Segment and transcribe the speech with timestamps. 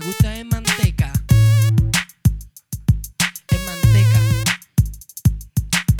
[0.00, 1.12] me gusta en manteca.
[3.48, 4.20] En manteca.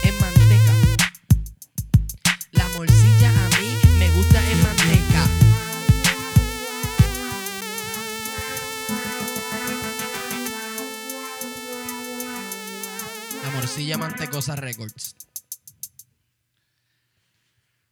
[0.02, 0.72] En manteca.
[2.52, 5.22] La morcilla a mí me gusta en manteca.
[13.42, 15.14] La morcilla mantecosa records.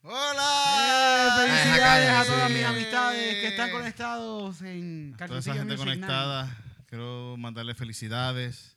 [0.03, 1.35] ¡Hola!
[1.37, 2.31] Felicidades a sí.
[2.31, 6.00] todas mis amistades que están conectados en Toda esa gente Music Night.
[6.00, 6.56] conectada,
[6.87, 8.77] quiero mandarle felicidades.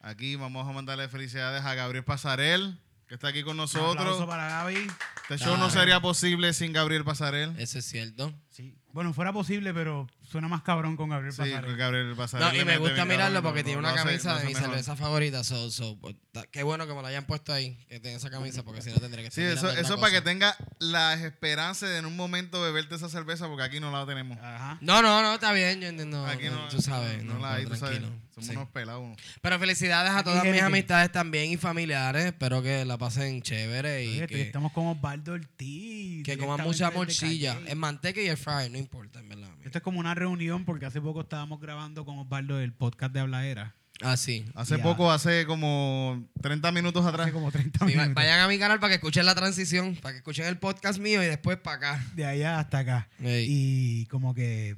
[0.00, 2.78] Aquí vamos a mandarle felicidades a Gabriel Pasarel,
[3.08, 4.26] que está aquí con Un aplauso nosotros.
[4.26, 4.86] para Gaby.
[5.30, 7.54] Este show no sería posible sin Gabriel Pasarel.
[7.58, 8.32] Eso es cierto.
[8.54, 8.72] Sí.
[8.92, 11.64] Bueno, fuera posible, pero suena más cabrón con Gabriel Sí, Pasarel.
[11.70, 12.14] con Gabriel.
[12.14, 14.68] No, y me gusta mirarlo porque no- tiene una camisa de mi mejor.
[14.68, 15.42] cerveza favorita.
[15.42, 16.14] So, so, pues,
[16.52, 19.00] qué bueno que me la hayan puesto ahí, que tenga esa camisa, porque si no
[19.00, 22.94] tendría que Sí, eso, eso para que tenga la esperanza de en un momento beberte
[22.94, 24.38] esa cerveza, porque aquí no la tenemos.
[24.38, 24.78] Ajá.
[24.80, 26.24] No, no, no, está bien, yo entiendo.
[26.24, 28.00] aquí no, tú sabes, no, no, la hay, tú sabes.
[28.34, 28.56] Somos sí.
[28.56, 29.16] unos pelados.
[29.40, 32.26] Pero felicidades a todas mis amistades también y familiares.
[32.26, 36.24] Espero que la pasen chévere y Oye, que, estamos con Osvaldo Ortiz.
[36.24, 37.56] que coman mucha morcilla.
[37.66, 39.50] En manteca y el no importa, en verdad.
[39.64, 43.20] Esto es como una reunión porque hace poco estábamos grabando con Osvaldo el podcast de
[43.20, 43.74] Hablaera.
[44.02, 44.44] Ah, sí.
[44.54, 47.26] Hace poco, hace como 30 minutos atrás.
[47.26, 48.14] Hace como 30 Sí, va- minutos.
[48.14, 51.22] vayan a mi canal para que escuchen la transición, para que escuchen el podcast mío
[51.22, 52.04] y después para acá.
[52.14, 53.08] De allá hasta acá.
[53.20, 54.76] Y como que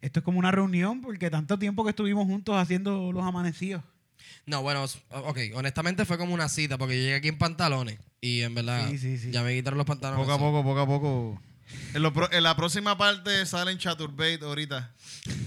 [0.00, 3.82] esto es como una reunión porque tanto tiempo que estuvimos juntos haciendo los amanecidos.
[4.44, 8.40] No, bueno, ok, honestamente fue como una cita, porque yo llegué aquí en pantalones y
[8.42, 9.30] en verdad Sí, sí, sí.
[9.30, 10.20] ya me quitaron los pantalones.
[10.26, 11.42] Poco a poco, poco a poco.
[11.94, 14.90] En, lo pro- en la próxima parte sale en Chaturbate ahorita.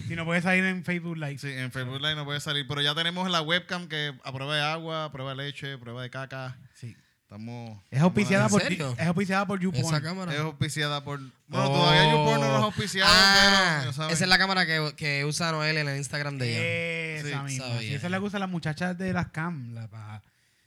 [0.08, 1.38] Si no puedes salir en Facebook Live.
[1.38, 2.68] Sí, en Facebook Live no puede salir.
[2.68, 5.78] Pero ya tenemos la webcam que a prueba de agua, a prueba de leche, a
[5.80, 6.58] prueba de caca.
[6.76, 6.96] Sí.
[7.24, 7.80] Estamos.
[7.90, 8.94] Es auspiciada ¿En por serio?
[9.00, 9.86] es auspiciada por YouPorn.
[9.86, 10.34] Esa cámara.
[10.34, 11.20] Es auspiciada por.
[11.48, 11.74] Bueno, Oh.
[11.74, 14.10] todavía YouPorn no nos ha auspiciado, Ah, pero.
[14.10, 17.30] esa es la cámara que, que usa Noel en el Instagram de ella.
[17.30, 17.68] Esa Sí, misma.
[17.68, 17.80] sabía.
[17.80, 19.74] Sí, esa es la que usan las muchachas de las cam.
[19.74, 20.22] La, pa-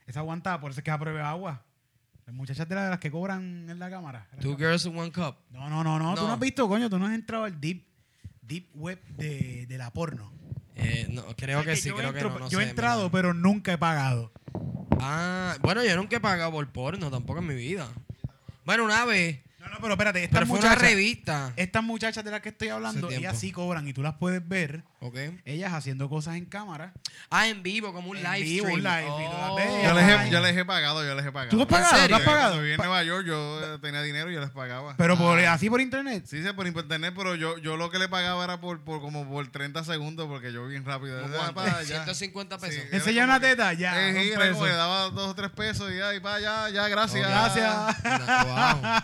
[0.06, 1.62] esa aguantada, por eso es que es a prueba de agua.
[2.26, 4.26] Las muchachas de, la- de las que cobran en la cámara.
[4.40, 5.36] Two girls in one cup.
[5.50, 6.32] No, no, no, no, Tú No.
[6.32, 6.88] has visto, coño.
[6.88, 7.84] Tú no has entrado al deep,
[8.42, 10.32] deep web de, de la porno.
[10.76, 12.38] Eh, no, creo que sí, yo creo entro- que no.
[12.40, 14.32] no Yo he sé, entrado, pero nunca he pagado.
[15.00, 17.88] Ah, bueno, yo nunca he pagado por porno, tampoco en mi vida.
[18.64, 19.40] Bueno, una vez.
[19.60, 21.52] No, no, pero espérate, estas Pero fue una revista.
[21.56, 24.84] estas muchachas de las que estoy hablando, ellas sí cobran y tú las puedes ver,
[25.44, 26.92] Ellas haciendo cosas en cámara.
[27.30, 28.78] Ah, en vivo, como un En live vivo, stream.
[28.78, 29.58] un live, Oh.
[29.84, 30.30] Yo les, he, ahí.
[30.30, 31.50] yo les he pagado, yo les he pagado.
[31.50, 32.08] ¿Tú has pagado?
[32.08, 32.44] ¿Tú has pagado?
[32.54, 34.94] Cuando viví en Nueva York, yo eh, tenía dinero y yo les pagaba.
[34.96, 35.52] Pero por, Ah.
[35.54, 36.24] así por internet.
[36.26, 39.28] Sí, sí, por internet, pero yo, yo lo que le pagaba era por, por como
[39.28, 41.20] por 30 segundos porque yo bien rápido.
[41.22, 41.54] ¿Cómo cuánto?
[41.54, 41.84] pa, ya.
[42.04, 42.82] 150 pesos.
[42.90, 42.96] Sí.
[42.96, 44.08] Enseña una teta, ya.
[44.08, 44.64] Eh, un sí, era como peso.
[44.64, 47.28] que daba dos o tres pesos y ya, y pa, ya, ya, gracias.
[47.28, 47.74] Gracias.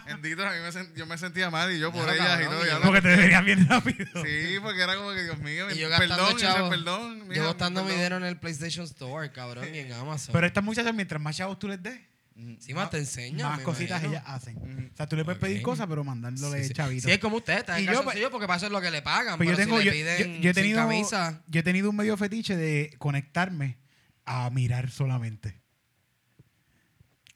[0.07, 2.65] Bendito, a mí me sent- yo me sentía mal y yo por ellas y todo.
[2.65, 4.07] ya yo- lo- Porque te deberías bien rápido.
[4.25, 5.67] Sí, porque era como que, Dios mío,
[5.99, 6.71] Perdón, chavos.
[6.71, 7.29] perdón.
[7.29, 10.33] mija, Yo gastando mi dinero en el PlayStation Store, cabrón, y en Amazon.
[10.33, 11.99] Pero estas muchachas, mientras más chavos tú les des,
[12.59, 13.49] sí, más te enseñan.
[13.51, 14.13] más cositas imagino.
[14.13, 14.91] ellas hacen.
[14.93, 16.75] O sea, tú le puedes pedir cosas, pero mandándole Sí, sí.
[16.75, 17.05] chavitos.
[17.05, 18.91] Sí, es como usted, está en Y yo, calzoncillo porque para eso es lo que
[18.91, 19.37] le pagan.
[19.37, 21.61] Pues pero yo tengo, si yo, le yo- piden yo he sin tenido, camisa, yo
[21.61, 23.79] he tenido un medio fetiche de conectarme
[24.25, 25.61] a mirar solamente.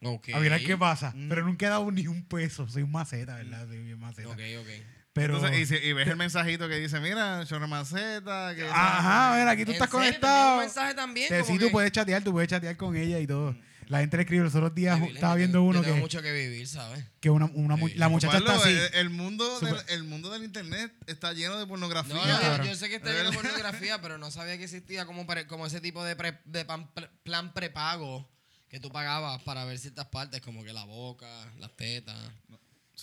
[0.02, 0.28] ok.
[0.34, 1.12] A mirar qué pasa.
[1.14, 1.28] Mm.
[1.28, 2.68] Pero nunca he dado ni un peso.
[2.68, 3.66] Soy un maceta, ¿verdad?
[3.66, 4.28] Soy bien maceta.
[4.28, 4.68] Ok, ok.
[5.14, 5.36] Pero.
[5.36, 8.68] Entonces, y, si- y ves el mensajito que dice, mira, Chorremaceta, que...
[8.68, 10.00] Ajá, mira, aquí tú ¿En estás serio?
[10.10, 10.54] ¿Te envían conectado.
[10.54, 11.28] un mensaje también?
[11.28, 13.56] Te- sí, tú puedes chatear, tú puedes chatear con ella y todo.
[13.86, 16.66] La gente le escribe los otros días, estaba viendo uno tengo que, mucho que vivir,
[16.66, 17.04] ¿sabes?
[17.20, 17.94] que una, una mu- Sí.
[17.96, 18.70] la muchacha está así.
[18.70, 22.14] el, el mundo del, el mundo del internet está lleno de pornografía.
[22.14, 25.26] No, no, yo, sé que está lleno de pornografía, pero no sabía que existía como,
[25.26, 28.26] pre- como ese tipo de, pre- de pan- pre- plan prepago
[28.70, 31.28] que tú pagabas para ver ciertas partes, como que la boca,
[31.58, 32.16] las tetas.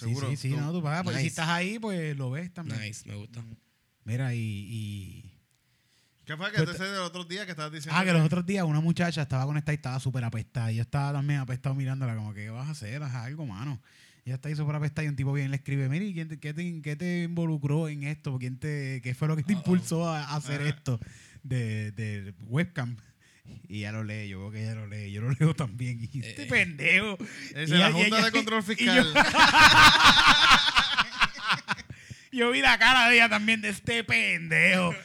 [0.06, 0.30] Seguro.
[0.30, 1.04] Sí, sí, sí, no, tú pagas.
[1.04, 1.28] Porque si Nice.
[1.42, 2.80] estás ahí, pues lo ves también.
[2.82, 3.44] Nice, me gusta.
[4.04, 5.38] Mira, y, y-
[6.26, 8.00] ¿Qué fue que Yo te te- sé del otro día que estabas diciendo?
[8.00, 10.72] Ah, que los otros días una muchacha estaba conectada y estaba súper apestada.
[10.72, 13.02] Y yo estaba también apestado mirándola, como que, ¿qué vas a hacer?
[13.04, 13.82] Haz algo, mano.
[14.24, 16.28] Y ella está ahí súper apestada y un tipo bien le escribe, mire, ¿y quién
[16.30, 18.38] te- qué, te, qué te involucró en esto?
[18.38, 20.70] ¿Quién te, ¿Qué fue lo que te impulsó a, a hacer Ajá.
[20.70, 21.00] esto
[21.44, 22.96] de, de webcam?
[23.68, 26.00] Y ella lo lee, yo veo que ella lo lee, yo lo leo también.
[26.12, 27.18] Y este Eh, pendejo.
[27.56, 29.14] Es Y la ella- y Junta ella- de Control y yo- Fiscal.
[32.34, 34.96] Yo vi la cara de ella también de este pendejo.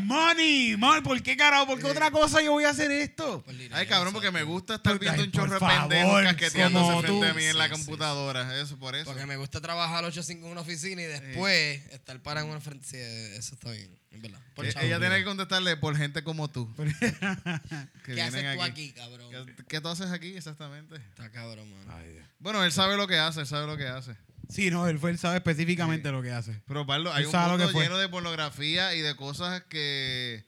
[0.00, 1.66] Money, money, ¿por qué carajo?
[1.66, 3.44] ¿Por qué otra cosa yo voy a hacer esto?
[3.46, 7.28] Dinero, Ay, cabrón, porque me gusta estar Ay, viendo un chorro de pendejos casqueteándose frente
[7.28, 8.60] a mí en la Sí, sí, computadora.
[8.60, 9.04] Eso, por eso.
[9.04, 12.60] Porque me gusta trabajar 8 5 en una oficina y después estar parado en una
[12.60, 12.86] frente.
[12.86, 12.96] Sí,
[13.38, 14.40] eso está bien, verdad.
[14.54, 14.86] Por Eh, chavo.
[14.86, 16.72] Ella tiene que contestarle por gente como tú.
[16.76, 16.84] que
[18.14, 19.30] ¿Qué haces tú aquí, cabrón?
[19.30, 20.96] ¿Qué, qué tú haces aquí exactamente?
[20.96, 21.98] Está cabrón, mano.
[22.38, 24.16] Bueno, él sabe lo que hace, él sabe lo que hace.
[24.52, 26.60] Sí, no, él, fue, él sabe específicamente lo que hace.
[26.66, 30.44] Pero, Pablo, hay un mundo que lleno de pornografía y de cosas que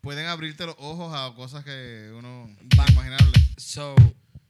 [0.00, 2.84] pueden abrirte los ojos a cosas que uno Va.
[2.86, 3.32] inimaginable.
[3.56, 3.96] So,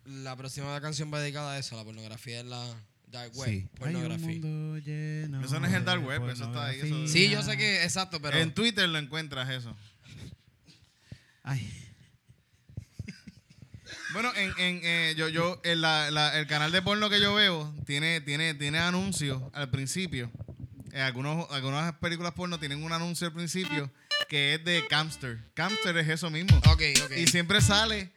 [0.05, 2.63] la próxima canción va dedicada a eso, a la pornografía en la
[3.07, 3.49] dark web.
[3.49, 3.55] Sí.
[3.55, 3.69] Hay un
[4.03, 4.27] Pornografía.
[4.27, 7.09] mundo lleno Eso no es el dark web, eso está ahí, eso-.
[7.09, 8.37] Sí, yo sé que, exacto, pero.
[8.37, 9.75] En Twitter lo encuentras eso.
[11.43, 11.67] Ay,
[14.13, 17.35] Bueno, en, en, eh, yo, yo, en la- la- el canal de porno que yo
[17.35, 20.31] veo tiene, tiene, tiene anuncios al principio.
[20.93, 23.93] En algunos, algunas películas porno tienen un anuncio al principio
[24.29, 25.39] que es de Camster.
[25.55, 26.57] Camster es eso mismo.
[26.67, 27.13] Ok, ok.
[27.19, 28.11] Y siempre sale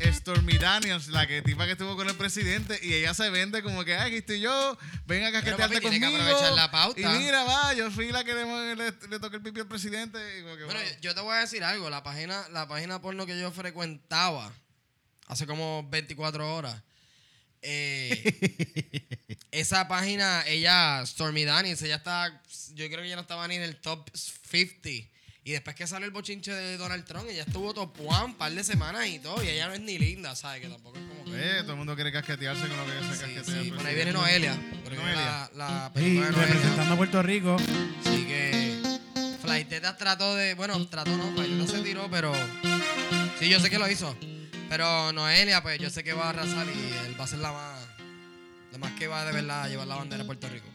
[0.00, 3.84] Stormy Daniels, la que tipa que estuvo con el presidente, y ella se vende como
[3.84, 4.76] que, ay, aquí estoy yo,
[5.06, 6.22] ven a casquetearte papi, que conmigo.
[6.22, 7.00] aprovechar la pauta.
[7.00, 10.18] Y mira, va, yo fui la que le, le, le toqué el pipi al presidente.
[10.38, 11.00] y como que, Bueno, wow.
[11.00, 11.88] yo te voy a decir algo.
[11.90, 14.52] La página, la página porno que yo frecuentaba
[15.32, 16.80] hace como 24 horas.
[17.62, 19.06] eh,
[19.50, 22.42] esa página, ella, Stormy Daniels, ella está.
[22.74, 24.88] Yo creo que ella no estaba ni en el top 50.
[25.44, 28.52] Y después que salió el bochinche de Donald Trump, ella estuvo top one un par
[28.52, 29.42] de semanas y todo.
[29.42, 30.62] Y ella no es ni linda, ¿sabes?
[30.62, 31.32] Que tampoco es como que.
[31.58, 33.44] Eh, todo el mundo quiere casquetearse con lo que se Sí, casquetea.
[33.62, 34.54] sí, el por ahí viene Noelia.
[34.54, 35.14] Noelia.
[35.14, 36.54] La, la sí, película de Noelia.
[36.54, 37.56] representando a Puerto Rico.
[38.04, 38.78] Así que
[39.42, 40.54] Flaitetas trató de.
[40.54, 42.32] Bueno, trató no, Flaitetas se tiró, pero.
[43.40, 44.16] Sí, yo sé que lo hizo.
[44.72, 46.70] Pero Noelia, pues yo sé que va a arrasar y
[47.04, 47.86] él va a ser la más.
[48.72, 50.66] La más que va de verdad a llevar la bandera de Puerto Rico.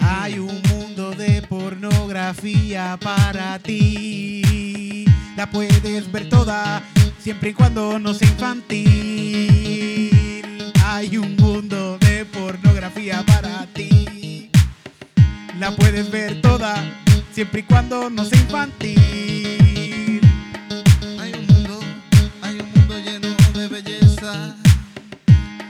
[0.00, 5.04] Hay un mundo de pornografía para ti.
[5.36, 6.82] La puedes ver toda,
[7.20, 8.82] siempre y cuando no sea infantil.
[10.84, 13.97] Hay un mundo de pornografía para ti.
[15.58, 16.76] La puedes ver toda,
[17.32, 20.20] siempre y cuando no sea infantil.
[21.20, 21.80] Hay un mundo,
[22.42, 24.54] hay un mundo lleno de belleza,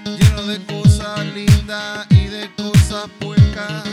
[0.04, 3.84] lleno de cosas lindas y de cosas puercas.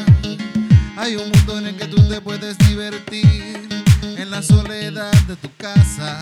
[0.98, 3.70] Hay un mundo en el que tú te puedes divertir
[4.18, 6.20] en la soledad de tu casa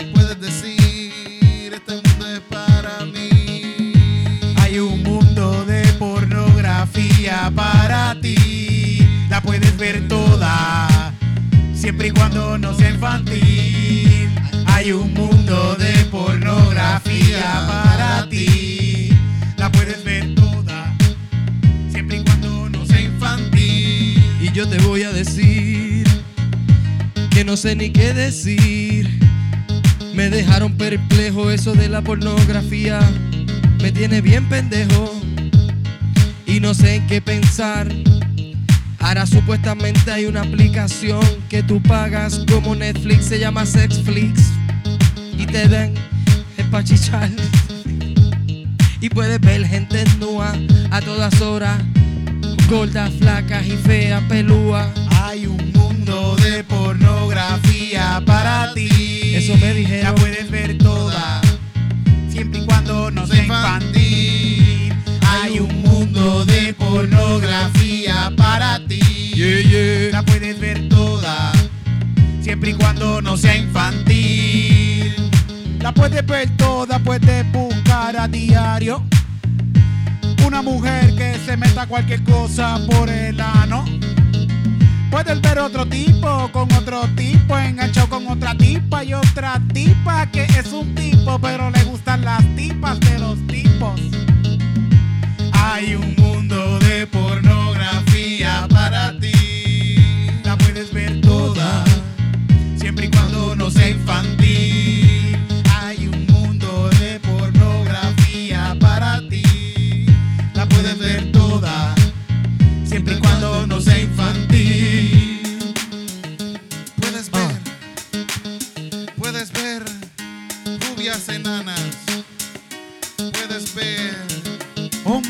[0.00, 3.94] y puedes decir, este mundo es para mí.
[4.56, 8.67] Hay un mundo de pornografía para ti.
[9.38, 11.14] La puedes ver toda,
[11.72, 14.28] siempre y cuando no sea infantil.
[14.66, 19.10] Hay un mundo de pornografía para ti.
[19.56, 20.92] La puedes ver toda,
[21.88, 24.20] siempre y cuando no sea infantil.
[24.40, 26.04] Y yo te voy a decir
[27.30, 29.20] que no sé ni qué decir.
[30.14, 32.98] Me dejaron perplejo eso de la pornografía.
[33.80, 35.14] Me tiene bien pendejo.
[36.44, 37.86] Y no sé en qué pensar.
[39.00, 44.40] Ahora supuestamente hay una aplicación que tú pagas como Netflix, se llama Sexflix.
[45.36, 45.94] Y te dan
[46.56, 47.30] espachichar.
[49.00, 50.52] Y puedes ver gente nua
[50.90, 51.78] a todas horas.
[52.68, 54.88] Gordas, flacas y feas, pelúas.
[55.22, 59.34] Hay un mundo de pornografía para ti.
[59.34, 60.04] Eso me dijeron.
[60.04, 61.40] La puedes ver toda,
[62.28, 64.92] siempre y cuando no sea infantil.
[65.22, 65.77] Hay un
[66.18, 70.10] de pornografía para ti.
[70.10, 71.52] La puedes ver toda,
[72.40, 75.14] siempre y cuando no sea infantil.
[75.80, 79.02] La puedes ver toda, puedes buscar a diario.
[80.44, 83.84] Una mujer que se meta cualquier cosa por el ano.
[85.12, 90.44] Puedes ver otro tipo con otro tipo enganchado con otra tipa y otra tipa que
[90.44, 94.00] es un tipo pero le gustan las tipas de los tipos.
[95.60, 99.96] Hay un mundo de pornografía para ti.
[100.44, 101.84] La puedes ver toda,
[102.76, 105.17] siempre y cuando no sea infantil.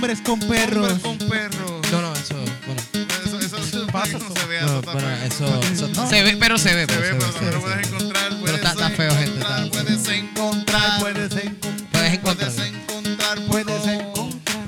[0.09, 0.91] Hombres con perros.
[0.91, 1.71] hombres con perros.
[1.93, 2.81] No, no, eso, bueno.
[3.27, 4.61] Eso, eso, eso Pasa, no se ve.
[4.63, 5.27] No, eso está bueno, feo.
[5.27, 6.09] eso, eso No.
[6.09, 8.29] se ve, pero se ve, Se pero ve, pero se lo puedes encontrar.
[8.29, 9.85] Pero puedes está- está feo, gente, está encontrar, feo.
[9.85, 11.83] Puedes encontrar, Puedes encontrar.
[11.93, 12.53] Puedes encontrar.
[12.53, 14.65] puedes encontrar, Puedes encontrar.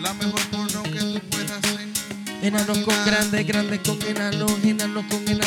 [0.00, 2.42] La mejor porno que tú puedas encontrar.
[2.42, 5.41] Enanos con grandes, grandes con enanos, enanos con enanos.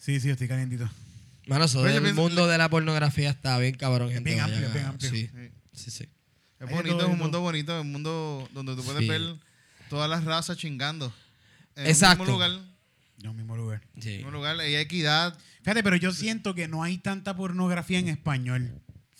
[0.00, 0.88] Sí, sí, estoy calientito.
[1.46, 4.30] Mano, eso Oye, del pienso- mundo de la pornografía está bien cabrón, gente.
[4.30, 5.10] Bien amplio, bien amplio.
[5.10, 5.30] Sí,
[5.74, 6.04] sí, sí.
[6.58, 7.42] Es Hay bonito, todo, es un mundo todo.
[7.42, 9.08] bonito, es un mundo donde tú puedes Sí.
[9.08, 9.20] ver
[9.90, 11.12] todas las razas chingando.
[11.76, 12.22] En Exacto.
[12.22, 12.64] un mismo lugar,
[13.22, 13.82] No, mismo lugar.
[14.00, 14.16] sí.
[14.16, 15.36] mismo lugar, hay equidad.
[15.62, 18.72] Fíjate, pero yo siento que no hay tanta pornografía en español.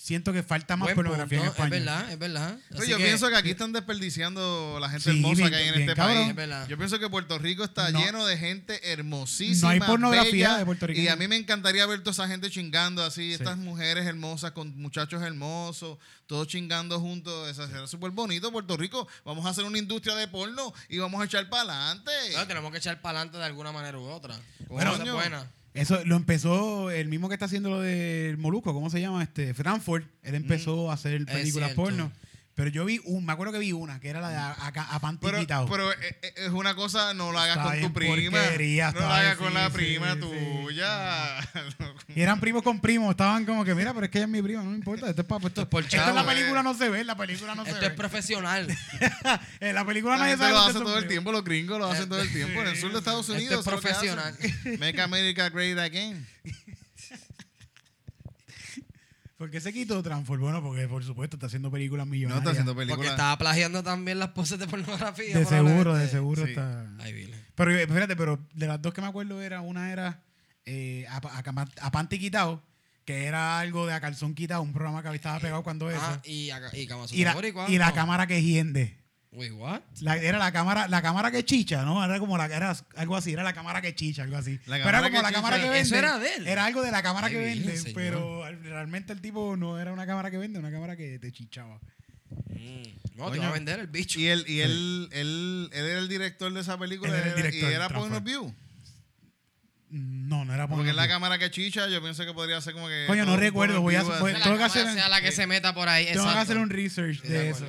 [0.02, 1.74] Siento que falta más Buen pornografía punto, en español.
[1.78, 2.58] Es verdad, es verdad.
[2.70, 5.68] Pero Así yo pienso que aquí están desperdiciando la gente Sí, hermosa bien- que hay
[5.68, 6.34] en bien este cabrón.
[6.34, 6.48] país.
[6.62, 6.68] Es.
[6.68, 8.00] Yo pienso que Puerto Rico está No.
[8.02, 9.68] lleno de gente hermosísima.
[9.68, 11.04] No hay pornografía bella, de puertorriqueños.
[11.06, 14.74] Y a mí me encantaría ver toda esa gente chingando así, estas mujeres hermosas con
[14.80, 17.50] muchachos hermosos, todos chingando juntos.
[17.50, 18.50] Eso será súper bonito.
[18.50, 22.10] Puerto Rico, vamos a hacer una industria de porno y vamos a echar para adelante.
[22.36, 24.34] No, tenemos que echar para adelante de alguna manera u otra.
[24.66, 25.46] Bueno, buena.
[25.74, 29.22] Eso lo empezó el mismo que está haciendo lo del Moluco, ¿cómo se llama?
[29.22, 30.04] Este Frankfurt.
[30.22, 32.10] Él empezó a hacer películas porno.
[32.60, 34.66] Pero yo vi un, me acuerdo que vi una, que era la de a, a,
[34.68, 37.92] a panty Pero, pero, eh, eh, es una cosa, no lo hagas Está con tu
[37.94, 38.38] prima.
[38.38, 41.38] no lo hagas bien, con la sí, prima sí, tuya.
[42.14, 44.42] Y eran primos con primos, estaban como que, mira, pero es que ella es mi
[44.42, 45.08] prima, no me importa.
[45.08, 46.26] Esto es para esto, es por esto en chavo, la eh.
[46.36, 47.96] película no se ve, en la película no Esto se es ve.
[47.96, 48.66] profesional.
[49.60, 51.78] en la película La nadie sabe lo que hace son todo el tiempo, los gringos
[51.78, 52.60] lo hacen todo el tiempo.
[52.60, 53.66] En el sur de Estados Esto Unidos.
[53.66, 54.14] es que hacen.
[54.14, 54.78] profesional.
[54.78, 56.26] Make America Great Again.
[59.40, 60.42] ¿Por qué se quitó Transform?
[60.42, 62.40] Bueno, porque por supuesto está haciendo películas No millonarias.
[62.42, 63.12] está haciendo Porque películas.
[63.12, 65.34] estaba plagiando también las poses de pornografía.
[65.38, 66.50] De seguro, de seguro Sí.
[66.50, 66.86] está.
[67.54, 70.20] Pero eh, fíjate, pero de las dos que me acuerdo era, una era
[70.66, 72.62] eh, a, a, a Panty Quitado,
[73.06, 76.00] que era algo de a calzón quitado, un programa que estaba pegado cuando eso.
[76.02, 77.34] Ah, y, acá- y la,
[77.66, 77.94] y la no.
[77.94, 78.99] cámara que hiende.
[79.32, 79.80] Wait, what?
[80.00, 82.04] La- era la cámara, la cámara que chicha, ¿no?
[82.04, 84.58] Era como la era algo así, era la cámara que chicha, algo así.
[84.66, 85.32] La pero era como la chicha.
[85.32, 85.80] cámara que vende.
[85.80, 86.48] Eso era de él.
[86.48, 87.94] Era algo de la cámara Ay, que vende, señor.
[87.94, 91.78] pero realmente el tipo no era una cámara que vende, una cámara que te chichaba.
[92.48, 92.82] Mm,
[93.16, 93.42] No, te Coño.
[93.42, 94.18] va a vender el bicho.
[94.18, 97.10] Y él, y él, él, él era el director de esa película.
[97.10, 98.24] Él era el y era Point of.
[98.24, 98.52] View.
[99.90, 102.74] No, no era Porque por es la cámara que chicha, yo pienso que podría ser
[102.74, 103.04] como que.
[103.08, 105.74] Coño, no recuerdo, voy a- voy- la tengo que hacer- sea la que se meta
[105.74, 106.06] por ahí.
[106.12, 107.66] Tengo que hacer un research de eso.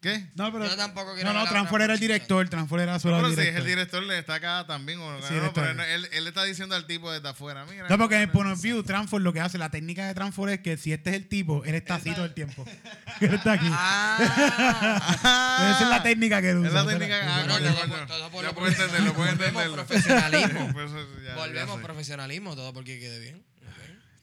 [0.00, 0.28] ¿Qué?
[0.36, 3.26] No, pero Yo tampoco quiero No, no, Transfor era el director, Transfor era solo Pero
[3.28, 3.62] el si es director.
[3.62, 5.00] el director, le está acá también.
[5.00, 7.66] o- Sí, no, él pero él, él- está diciendo al tipo desde afuera.
[7.68, 10.06] Mira, No, porque en el mira, point of view, Transfor lo que hace, la técnica
[10.06, 12.64] de Transfor es que si este es el tipo, él está así todo el tiempo.
[13.20, 13.66] él está aquí.
[13.72, 16.68] Ah, Esa es la técnica que usa.
[16.68, 17.16] Es la técnica.
[17.24, 17.74] Ah, Bueno, coño,
[18.06, 18.42] coño.
[18.44, 19.74] lo puedo entenderlo, puedo Volvemos entenderlo.
[19.84, 20.72] profesionalismo.
[21.26, 23.44] Ya Volvemos profesionalismo, todo porque quede bien.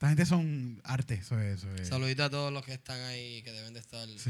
[0.06, 1.60] Esta gente son arte, eso es.
[1.64, 1.88] Eso es.
[1.88, 4.28] Saludito a todos los que están ahí que deben de estar es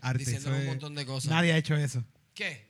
[0.00, 0.18] arte.
[0.24, 1.30] diciendo un montón de cosas.
[1.30, 2.04] Nadie ha hecho eso.
[2.34, 2.68] ¿Qué?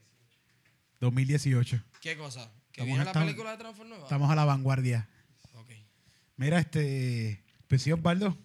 [1.00, 1.82] 2018.
[2.00, 2.50] ¿Qué cosa?
[2.72, 4.04] ¿Que Estamos- viene la estamos- película de Transform nueva?
[4.04, 5.08] Estamos a la vanguardia.
[5.54, 5.70] Ok.
[6.36, 7.44] Mira, este.
[7.68, 8.36] Pues sí, Osvaldo.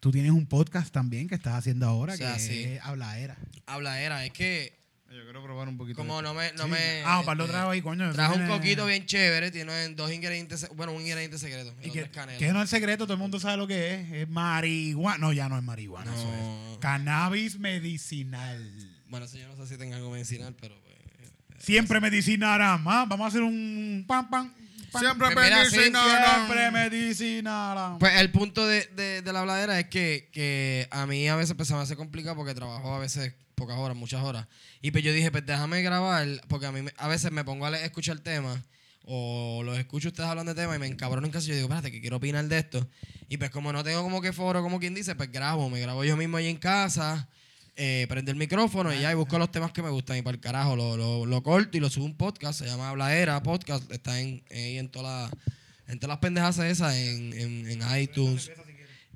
[0.00, 2.62] Tú tienes un podcast también que estás haciendo ahora O sea, que sí.
[2.64, 3.36] es Hablaera.
[3.66, 5.96] Habla era, es que Yo quiero probar un poquito.
[5.96, 6.52] como de- no me...
[6.52, 6.70] No Sí.
[6.70, 8.04] me ah, Osvaldo este, trajo ahí, coño.
[8.06, 11.74] eso Trajo un tiene- coquito bien chévere, tiene dos ingredientes, bueno, un ingrediente secreto.
[11.82, 12.38] Y que, es canela.
[12.38, 14.12] que no es secreto, todo el mundo sabe lo que es.
[14.12, 15.18] Es marihuana.
[15.18, 16.12] No, ya no es marihuana.
[16.14, 16.72] Eso No.
[16.72, 16.78] es.
[16.78, 18.70] Cannabis medicinal.
[19.08, 20.74] Bueno, eso yo no sé si tenga algo medicinal, pero...
[20.82, 22.60] pues, Siempre medicinal.
[22.60, 22.78] ah.
[22.82, 24.52] Vamos a hacer un pam, pam.
[24.92, 25.00] pam.
[25.02, 26.26] Siempre Pues medicinal.
[26.46, 27.78] Siempre medicinal.
[27.78, 27.96] ah.
[27.98, 31.54] Pues el punto de, de, de la habladera es que, que a mí a veces
[31.56, 34.46] pues, se me hace complicado porque trabajo a veces pocas horas, muchas horas.
[34.80, 37.76] Y pues yo dije, pues déjame grabar, porque a mí a veces me pongo a
[37.80, 38.60] escuchar temas
[39.04, 41.66] o los escucho ustedes hablando de temas y me encabrono en casa y yo digo,
[41.66, 42.88] espérate, que quiero opinar de esto.
[43.28, 46.04] Y pues como no tengo como que foro, como quien dice, pues grabo, me grabo
[46.04, 47.28] yo mismo ahí en casa,
[47.76, 50.34] eh, prendo el micrófono y ya y busco los temas que me gustan y para
[50.34, 53.90] el carajo lo, lo, lo corto y lo subo un podcast, se llama Habladera Podcast,
[53.92, 55.40] está en, ahí en todas las
[55.88, 58.50] en todas las pendejas esas, en, en, en iTunes,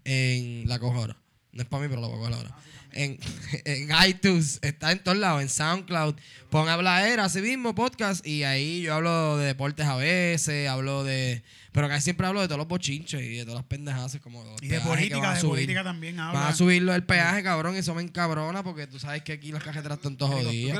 [0.04, 1.16] en la cojo ahora.
[1.52, 2.56] No es para mí, pero la voy a coger ahora.
[2.92, 3.18] En,
[3.64, 6.14] en iTunes, está en todos lados, en SoundCloud.
[6.50, 8.26] Pon habladera, así mismo, podcast.
[8.26, 11.42] Y ahí yo hablo de deportes a veces, hablo de.
[11.72, 14.44] Pero casi siempre hablo de todos los bochinches y de todas las pendejas, como.
[14.60, 15.52] Y de política, de subir.
[15.52, 16.40] política también habla.
[16.40, 19.52] Van a subirlo el peaje, cabrón, y eso me encabrona porque tú sabes que aquí
[19.52, 20.76] las cajetas están todas ¿tú jodidas.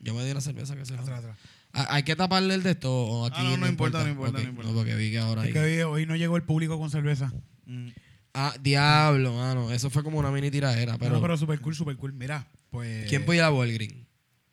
[0.00, 1.36] Yo me di una cerveza que se Atrás, atrás.
[1.72, 3.36] Ah, ¿Hay que taparle el de esto o aquí?
[3.38, 4.72] Ah, no, no importa, no importa, no importa.
[4.72, 7.30] porque vi que ahora Es hay- que hoy, hoy no llegó el público con cerveza.
[7.66, 7.88] Mm.
[8.38, 9.72] Ah, diablo, mano.
[9.72, 10.92] Eso fue como una mini tiradera.
[10.92, 12.12] Pero, Pero, no, pero super cool, super cool.
[12.12, 13.08] Mira, pues.
[13.08, 14.06] ¿quién puede ir a Walgreen?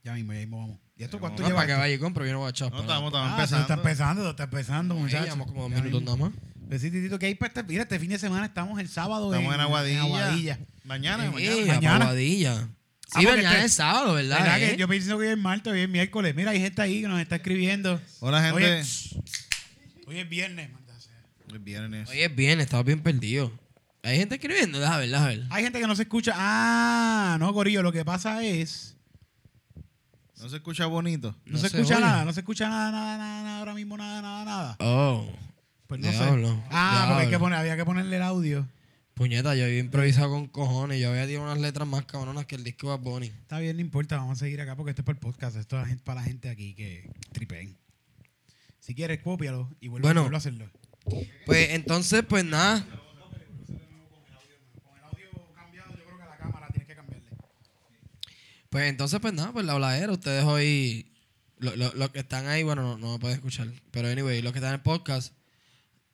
[0.04, 0.80] Ya mismo, ya mismo vamos.
[0.96, 1.62] ¿Y esto cuánto No, lleva?
[1.62, 2.72] para que vaya y compre, yo no voy a echar.
[2.72, 3.62] No, estamos, estamos Ah, empezando.
[3.62, 5.26] está empezando, está empezando, muchachos.
[5.26, 6.32] llevamos como dos Ya minutos nada más.
[6.70, 9.32] Pues sí, Titito, que hay para este, mira, este fin de semana estamos el sábado
[9.34, 10.02] Estamos en Aguadilla.
[10.04, 10.60] Aguadilla.
[10.86, 11.66] Mañana, Eh, mañana.
[11.74, 12.06] Mañana.
[12.06, 12.54] Aguadilla.
[13.16, 14.40] Ah, Sí, mañana este- es sábado, ¿verdad?
[14.40, 14.78] ¿Verdad que eh?
[14.78, 16.34] yo pienso que hoy es martes, hoy es miércoles.
[16.36, 18.00] Mira, hay gente ahí que nos está escribiendo.
[18.22, 18.56] Hola, gente.
[18.56, 18.84] Oye,
[20.08, 20.70] Hoy es viernes,
[21.00, 21.14] sea.
[21.50, 22.10] El viernes.
[22.10, 23.52] Hoy es bien, estaba bien perdido.
[24.04, 25.46] Hay gente escribiendo, déjame ver, déjame ver.
[25.50, 26.34] Hay gente que no se escucha.
[26.36, 28.98] Ah, no, Gorillo, lo que pasa es.
[30.42, 31.34] No se escucha bonito.
[31.46, 32.06] No, No se se escucha oye.
[32.06, 34.76] nada, no se escucha nada, nada, nada, nada, ahora mismo nada, nada, nada.
[34.82, 35.26] Oh,
[35.88, 36.64] Pues no Diablo, sé.
[36.70, 37.46] Ah, porque hay que diablo.
[37.46, 38.68] poner, había que ponerle el audio.
[39.14, 41.00] puñeta, yo había improvisado con cojones.
[41.00, 43.28] Yo había tirado unas letras más cabronas que el disco de Bad Bunny.
[43.28, 45.78] Está bien, no importa, vamos a seguir acá porque esto es para el podcast, esto
[45.78, 47.78] es la gente- para la gente aquí que tripeen.
[48.80, 50.22] Si quieres, cópialo y vuelve, Bueno.
[50.24, 50.70] vuelve a hacerlo.
[51.46, 52.82] Pues entonces, pues nada.
[52.82, 52.90] Con
[54.98, 57.30] el audio cambiado, yo creo que la cámara tienes que cambiarle.
[58.74, 60.12] Pues entonces, pues nada, pues la habladera.
[60.12, 61.06] Ustedes hoy,
[61.60, 63.68] lo- lo- los que están ahí, bueno, no, no me pueden escuchar.
[63.92, 65.34] Pero anyway, los que están en el podcast,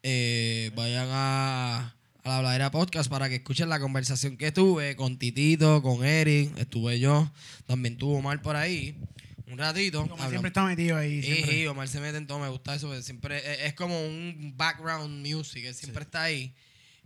[0.04, 5.18] eh, vayan a, a la habladera podcast para que escuchen la conversación que tuve con
[5.18, 7.32] Titito, con Eric, estuve yo,
[7.66, 8.96] también tuvo Omar por ahí,
[9.48, 10.02] un ratito.
[10.02, 11.22] Hablamos- siempre está metido ahí.
[11.24, 11.68] Siempre.
[11.70, 15.64] Omar se mete en todo, me gusta eso, siempre es, es como un background music,
[15.66, 16.54] él siempre está ahí.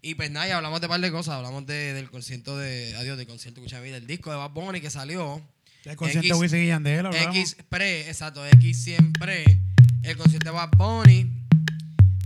[0.06, 2.94] Y pues nada, y hablamos de un par de cosas, hablamos de, del concierto de,
[2.98, 5.42] adiós, del concierto, escucha del disco de Bad Bunny que salió.
[5.86, 7.06] El concierto X- de Wisin y Yandel.
[7.30, 9.46] X pre, exacto, X siempre,
[10.04, 11.32] el concierto de Bad Bunny.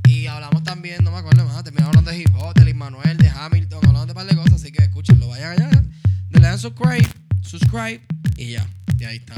[0.07, 3.29] Y hablamos también, no me acuerdo más, terminamos hablando de hip hop, de Manuel, de
[3.29, 5.83] Hamilton, hablamos de un par de cosas, así que escúchenlo, vayan allá,
[6.31, 7.07] le dan subscribe,
[7.43, 8.01] subscribe
[8.37, 8.67] y ya.
[8.97, 9.35] Y ahí está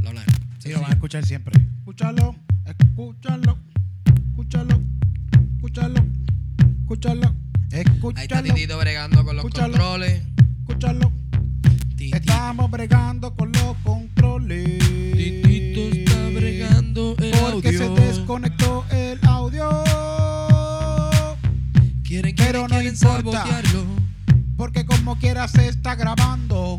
[0.00, 0.32] la habladera.
[0.60, 1.60] Sí, lo van a escuchar siempre.
[1.78, 3.58] Escúchalo, escúchalo,
[4.28, 4.80] escúchalo,
[5.56, 6.06] escúchalo,
[6.82, 7.34] escúchalo,
[7.72, 9.72] Ahí está escúchalo, Titito bregando con los Escúchalo.
[9.72, 10.22] controles.
[10.60, 11.12] escúchalo.
[11.98, 14.78] Estamos bregando con los controles.
[14.78, 19.68] Titito está bregando el Porque se desconectó el audio.
[22.02, 23.44] Quieren, Pero quieren, no quieren importa.
[23.44, 23.84] sabotearlo.
[24.56, 26.78] Porque como quiera se está grabando.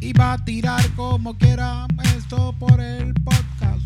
[0.00, 1.86] Y va tirar como quiera
[2.16, 3.82] esto por el podcast.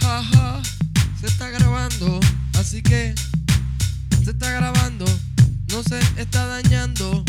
[0.00, 0.60] Jaja,
[1.20, 2.20] se está grabando,
[2.58, 3.14] así que
[4.24, 5.04] se está grabando,
[5.68, 7.24] no se está dañando.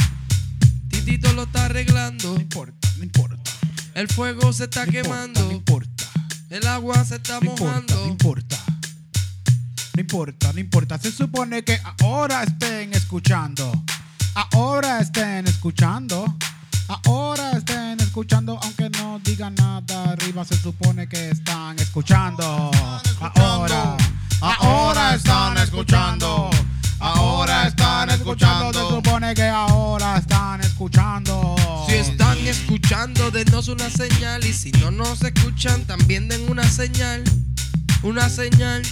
[0.89, 3.51] Titito lo está arreglando, No importa, no importa.
[3.95, 6.04] el fuego se está no importa, quemando, No importa.
[6.49, 7.95] el agua se está No importa, mojando.
[8.06, 8.58] no importa.
[9.95, 10.97] No importa, no importa.
[10.99, 13.71] Se supone que ahora estén escuchando.
[14.54, 16.34] Ahora estén escuchando.
[17.06, 22.71] Ahora estén escuchando, aunque no digan nada arriba, se supone que están escuchando.
[23.36, 24.41] Ahora, ahora están escuchando.
[24.41, 26.49] Ahora están escuchando.
[28.72, 31.56] Se supone que ahora están escuchando.
[31.88, 34.46] Si están escuchando, denos una señal.
[34.46, 37.24] Y si no nos escuchan, también den una señal.
[38.04, 38.84] Una señal.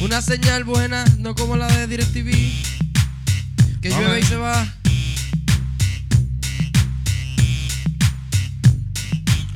[0.00, 2.30] Una señal buena, no como la de DirecTV.
[3.80, 4.60] Que llueve y se va.
[4.60, 4.68] ¿A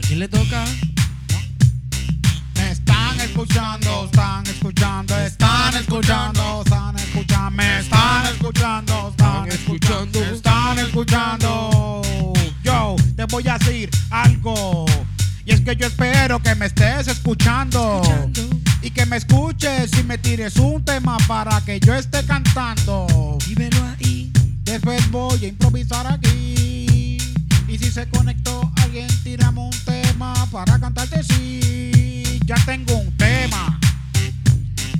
[0.07, 0.65] quién le toca?
[3.17, 12.33] Están escuchando, están escuchando, están escuchando, están escuchando, están escuchando, están escuchando, están escuchando.
[12.63, 14.85] Yo te voy a decir algo.
[15.47, 18.03] Y es que yo espero que me estés escuchando.
[18.03, 18.61] Escuchando.
[18.83, 23.39] Y que me escuches y me tires un tema para que yo esté cantando.
[23.47, 24.31] Y velo ahí.
[24.65, 27.17] Después voy a improvisar aquí.
[27.67, 32.26] Y si se conectó alguien, tiramos un tema para cantarte sí.
[32.47, 33.77] Ya tengo un tema.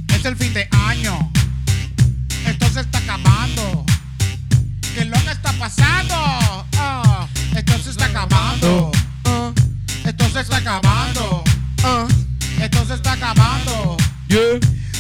[0.09, 1.31] Es el fin de año.
[2.45, 3.87] Esto se está acabando.
[4.93, 6.15] ¿Qué es lo que está pasando?
[6.77, 8.91] Ah, esto se está acabando.
[10.05, 11.45] Esto se está acabando.
[12.61, 13.97] Esto se está acabando.
[14.27, 14.59] yeah.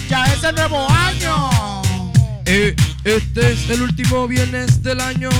[0.08, 1.82] Ya es el nuevo año.
[2.44, 5.30] Eh, este es el último viernes del año.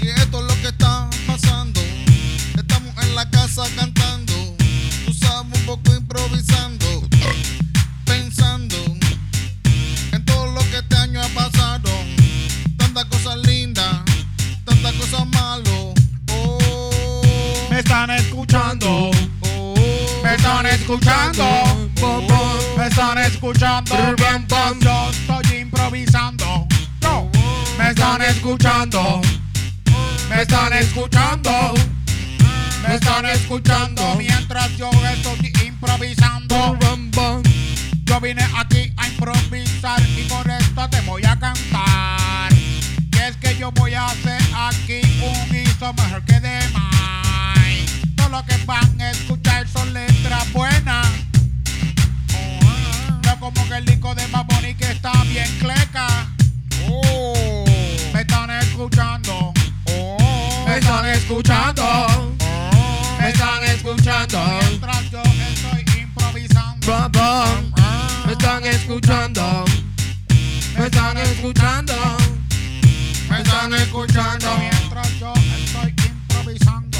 [0.00, 1.80] Y esto es lo que está pasando.
[2.56, 3.95] Estamos en la casa cantando.
[6.06, 6.86] Improvisando.
[8.04, 8.76] Pensando
[10.12, 11.90] en todo lo que este año ha pasado.
[12.76, 14.02] Tantas cosas lindas,
[14.64, 15.94] tantas cosas malas.
[16.30, 17.22] Oh,
[17.70, 19.10] Me están escuchando.
[19.40, 19.74] oh,
[20.22, 21.44] Me están escuchando.
[22.00, 22.58] Bom, bom.
[22.76, 23.94] Me están escuchando
[24.80, 26.66] yo estoy improvisando.
[27.78, 29.20] Me están escuchando.
[30.28, 31.74] Me están escuchando.
[32.86, 36.78] Me están escuchando mientras yo estoy improvisando.
[38.04, 42.52] Yo vine aquí a improvisar y por esto te voy a cantar.
[42.52, 47.58] Y es que yo voy a hacer aquí un guiso mejor que demás.
[48.16, 51.06] Todo lo que van a escuchar son letras buenas.
[53.24, 56.28] No como que el disco de Baboni que está bien cleca.
[56.88, 57.64] oh,
[58.14, 59.52] Me están escuchando.
[59.90, 62.36] oh, Me están escuchando.
[63.18, 64.65] Me están escuchando.
[66.86, 69.64] Me están escuchando.
[70.78, 71.94] Me están escuchando.
[73.28, 76.98] Me están escuchando mientras yo estoy improvisando.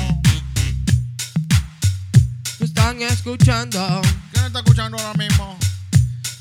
[2.59, 4.03] Me están escuchando.
[4.33, 5.57] ¿Quién está escuchando ahora mismo?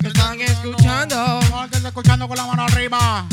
[0.02, 1.40] Me están escuchando.
[1.70, 3.28] Que está escuchando con la mano arriba.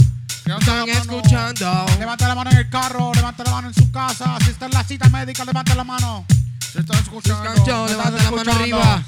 [0.44, 1.86] ¿Quién Me está están escuchando.
[1.98, 4.36] Levanta la mano en el carro, levanta la mano en su casa.
[4.44, 6.26] Si está en la cita médica, levanta la mano.
[6.70, 7.86] Se está escuchando.
[7.86, 9.02] Levanta la mano arriba.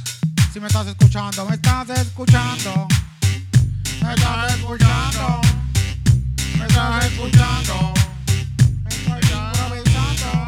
[0.55, 2.87] Si me estás escuchando, me estás escuchando.
[4.03, 5.41] Me estás escuchando.
[6.59, 7.93] Me estás escuchando.
[8.85, 10.47] Me estoy improvisando.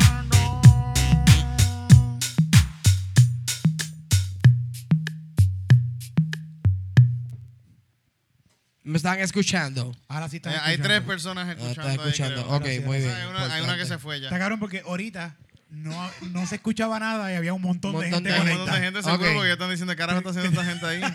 [8.85, 9.97] Me están escuchando.
[10.07, 11.07] Ahora sí Eh, estás hay tres escuchando.
[11.09, 11.81] personas Ah, escuchando.
[11.90, 12.42] está ahí, escuchando.
[12.45, 12.57] creo.
[12.57, 12.85] Ok, Gracias.
[12.87, 13.11] muy bien.
[13.11, 14.27] Hay una, hay una que se fue ya.
[14.29, 15.35] Está cabrón porque ahorita
[15.77, 18.59] no, no se escuchaba nada y había un montón, Un de montón gente de un
[18.59, 19.35] montón de gente seguro Ok.
[19.35, 21.03] porque ya están diciendo ¿qué carajo está haciendo esta gente ahí.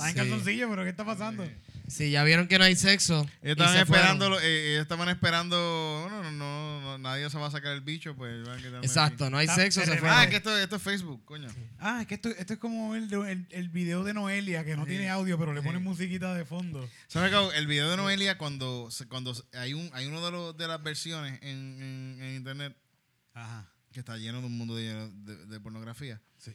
[0.00, 1.46] Está en calzoncillo, pero ¿qué está pasando?
[1.86, 3.20] Sí, ya vieron que no hay sexo.
[3.20, 7.36] Ellos y estaban se esperando, eh, ellos estaban esperando, no, no, no, no, nadie se
[7.36, 8.42] va a sacar el bicho, pues.
[8.46, 9.30] van a quedarme Exacto, aquí.
[9.32, 10.00] no hay Está- sexo, se.
[10.04, 11.48] Ah, que esto, esto es Facebook, coño.
[11.80, 14.74] Ah, es que esto, esto es como el, de- el, el video de Noelia, que
[14.74, 16.88] no tiene audio, pero le ponen musiquita de fondo.
[17.08, 17.58] ¿Sabes qué?
[17.58, 20.82] El video de Noelia, cuando, se- cuando hay, un, hay uno de, los, de las
[20.82, 22.74] versiones en, en- en internet
[23.34, 23.66] Ajá.
[23.92, 26.20] que está lleno de un mundo de, de- de pornografía.
[26.38, 26.54] Sí.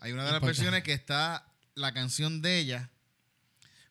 [0.00, 2.90] Hay una de las versiones que está la canción de ella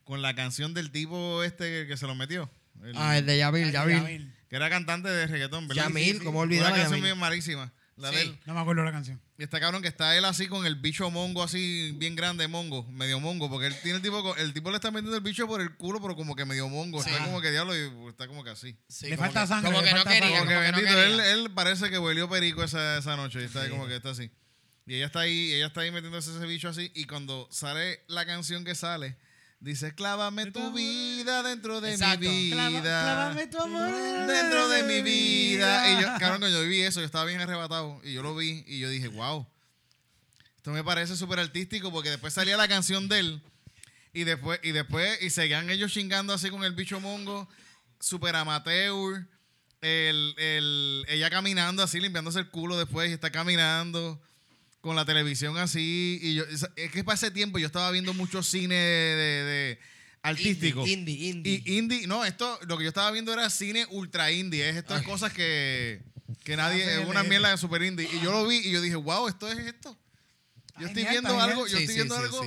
[0.03, 2.49] con la canción del tipo este que se lo metió.
[2.83, 3.95] El- Ah, el de Yamil, Yamil.
[3.97, 4.35] Yamil.
[4.49, 5.83] Que era cantante de reggaetón, ¿verdad?
[5.85, 7.71] Yamil, ¿cómo olvidar Una canción bien malísima.
[7.97, 8.15] La Sí.
[8.15, 8.39] de él.
[8.45, 9.21] No me acuerdo la canción.
[9.37, 12.83] Y está cabrón que está él así con el bicho mongo así bien grande mongo,
[12.91, 15.61] medio mongo, porque él tiene el tipo, el tipo le está metiendo el bicho por
[15.61, 17.09] el culo, pero como que medio mongo, Sí.
[17.09, 18.75] está como que diablo y está como que así.
[18.89, 20.29] Sí, Le como falta que- sangre, Como que no falta quería.
[20.39, 21.31] Como que que no bendito, él, quería.
[21.33, 24.29] él parece que huelió perico esa, esa noche, y está como que está así.
[24.87, 28.25] Y ella está ahí, ella está ahí metiéndose ese bicho así, y cuando sale la
[28.25, 29.15] canción que sale,
[29.59, 32.19] dice, clávame tu vida dentro de Exacto.
[32.21, 33.01] mi vida.
[33.03, 35.91] Clávame tu amor dentro de mi vida.
[35.91, 37.99] Y yo, cabrón, cuando yo vi eso, yo estaba bien arrebatado.
[38.03, 39.47] Y yo lo vi y yo dije, wow.
[40.57, 43.41] Esto me parece súper artístico porque después salía la canción de él.
[44.13, 47.47] Y después, y después, y seguían ellos chingando así con el bicho mongo,
[47.99, 49.27] súper amateur.
[49.81, 54.19] El, el- ella caminando así, limpiándose el culo después y está caminando
[54.85, 56.19] con la televisión así.
[56.21, 56.43] Y yo,
[56.75, 59.79] es que para ese tiempo yo estaba viendo mucho cine de, de- de
[60.21, 60.85] artístico.
[60.87, 61.61] Indie, indie.
[61.65, 64.69] Y indie, no, esto, lo que yo estaba viendo era cine ultra indie.
[64.69, 66.03] Es estas cosas que,
[66.43, 68.07] que nadie, es una mierda de super indie.
[68.13, 69.97] Y yo lo vi y yo dije, wow, esto es esto.
[70.79, 72.41] Yo Está estoy genial, viendo algo, yo estoy viendo algo.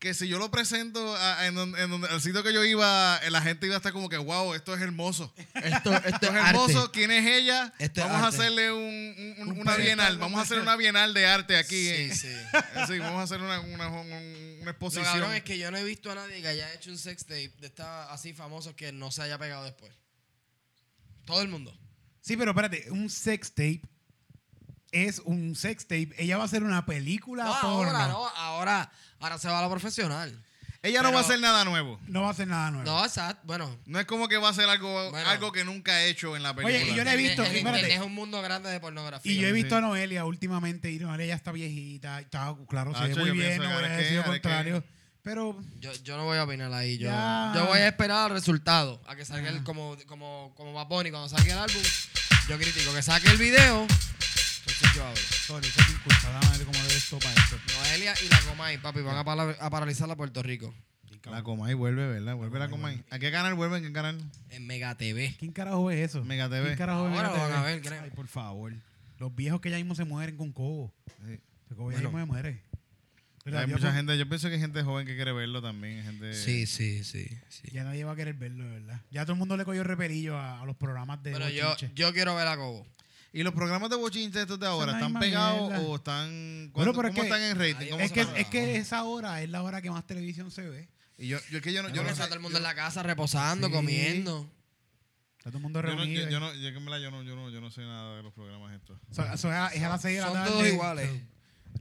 [0.00, 3.18] Que si yo lo presento a- en, donde, en donde- al sitio que yo iba,
[3.22, 5.32] eh, la gente iba a estar como que, wow, esto es hermoso.
[5.54, 6.80] Esto, esto Esto es hermoso.
[6.84, 6.90] arte.
[6.98, 7.72] ¿Quién es ella?
[7.78, 10.16] Esto es vamos a hacerle un, un- un- Un una bienal.
[10.18, 11.84] Vamos a hacer una bienal de arte aquí.
[11.84, 12.14] Sí, eh.
[12.14, 12.28] sí.
[12.88, 15.04] Sí, vamos a hacer una, una, una- una Lo exposición.
[15.04, 17.52] cabrón es que yo no he visto a nadie que haya hecho un sex tape
[17.60, 19.92] de esta así famoso que no se haya pegado después.
[21.26, 21.78] Todo el mundo.
[22.22, 23.82] Sí, pero espérate, un sex tape
[24.92, 26.10] es un sex tape.
[26.18, 27.90] Ella va a hacer una película No, porno.
[27.90, 30.42] ahora, no, ahora, ahora se va a lo profesional.
[30.82, 32.00] Ella no va a hacer nada nuevo.
[32.06, 32.90] No va a hacer nada nuevo.
[32.90, 33.42] No, exacto.
[33.44, 35.28] Bueno, No es como que va a hacer algo, Bueno.
[35.28, 36.78] algo que nunca ha hecho en la película.
[36.82, 39.30] Oye, y yo le he visto, el, el es un mundo grande de pornografía.
[39.30, 39.74] Y yo he visto Sí.
[39.76, 42.20] a Noelia últimamente y Noelia ya está viejita.
[42.20, 44.26] Está, claro, se ve muy bien, no que voy a ahora es decir lo que-
[44.26, 44.84] ahora es que- contrario.
[45.22, 46.96] Pero Yo, yo no voy a opinar ahí.
[46.96, 47.52] Yo, Ya.
[47.54, 49.02] yo voy a esperar el resultado.
[49.06, 51.82] A que salga el, como, como, como Bad Bunny, cuando salga el álbum,
[52.48, 52.94] yo critico.
[52.94, 53.86] Que saque el video.
[54.84, 56.30] Sorry, eso es mi culpa.
[56.30, 57.56] Dame ver cómo debe esto para esto.
[57.78, 60.74] Noelia y la Comay, papi, van a, pala- a paralizar a Puerto Rico.
[61.24, 62.34] La Comay vuelve, ¿verdad?
[62.36, 63.02] Vuelve la Comay.
[63.10, 63.76] ¿A qué canal vuelve?
[63.78, 64.18] ¿En qué canal?
[64.48, 65.34] En Mega TV.
[65.38, 66.24] ¿Quién carajo es eso?
[66.24, 66.64] Mega TV.
[66.66, 68.02] ¿Quién carajo es Ahora Mega lo van a ver, creo.
[68.02, 68.72] Ay, por favor.
[69.18, 70.94] Los viejos que ya mismo se mueren con cobo.
[71.26, 71.38] Sí.
[71.76, 72.08] Cobo ya Bueno.
[72.10, 72.62] mismo se muere.
[73.44, 75.60] Mira, Hay yo mucha con- gente, yo pienso que hay gente joven que quiere verlo
[75.62, 76.02] también.
[76.04, 76.32] Gente...
[76.34, 77.28] Sí, sí, sí.
[77.48, 77.68] sí.
[77.72, 79.00] Ya nadie va a querer verlo, de verdad.
[79.10, 82.12] Ya todo el mundo le cogió repelillo a, a los programas de Pero yo, yo
[82.14, 82.86] quiero ver a Cobo.
[83.32, 86.70] ¿Y los programas de bochinche estos de ahora Son están pegados o están.
[86.72, 87.84] Bueno, ¿cuánto- pero es ¿Cómo que- están en rating?
[87.86, 90.68] Ahí ¿Cómo Es que, es que esa hora es la hora que más televisión se
[90.68, 90.88] ve.
[91.16, 92.28] Y yo, yo es que yo no, yo no está sé.
[92.28, 93.72] todo el mundo en la casa reposando, Sí.
[93.72, 94.50] comiendo.
[95.38, 96.24] Está todo el mundo Yo no, reunido.
[96.24, 98.32] yo, yo no, yo, verdad yo no, yo no, yo no sé nada de los
[98.32, 98.98] programas estos.
[99.12, 100.50] So- so es a- es a las 6 de la Son tarde.
[100.50, 101.10] todos iguales.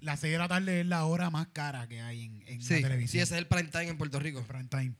[0.02, 2.76] Las 6 de la tarde es la hora más cara que hay en, en Sí,
[2.76, 3.12] la televisión.
[3.12, 4.44] sí, ese es el prime time en Puerto Rico.
[4.44, 4.94] Prime time.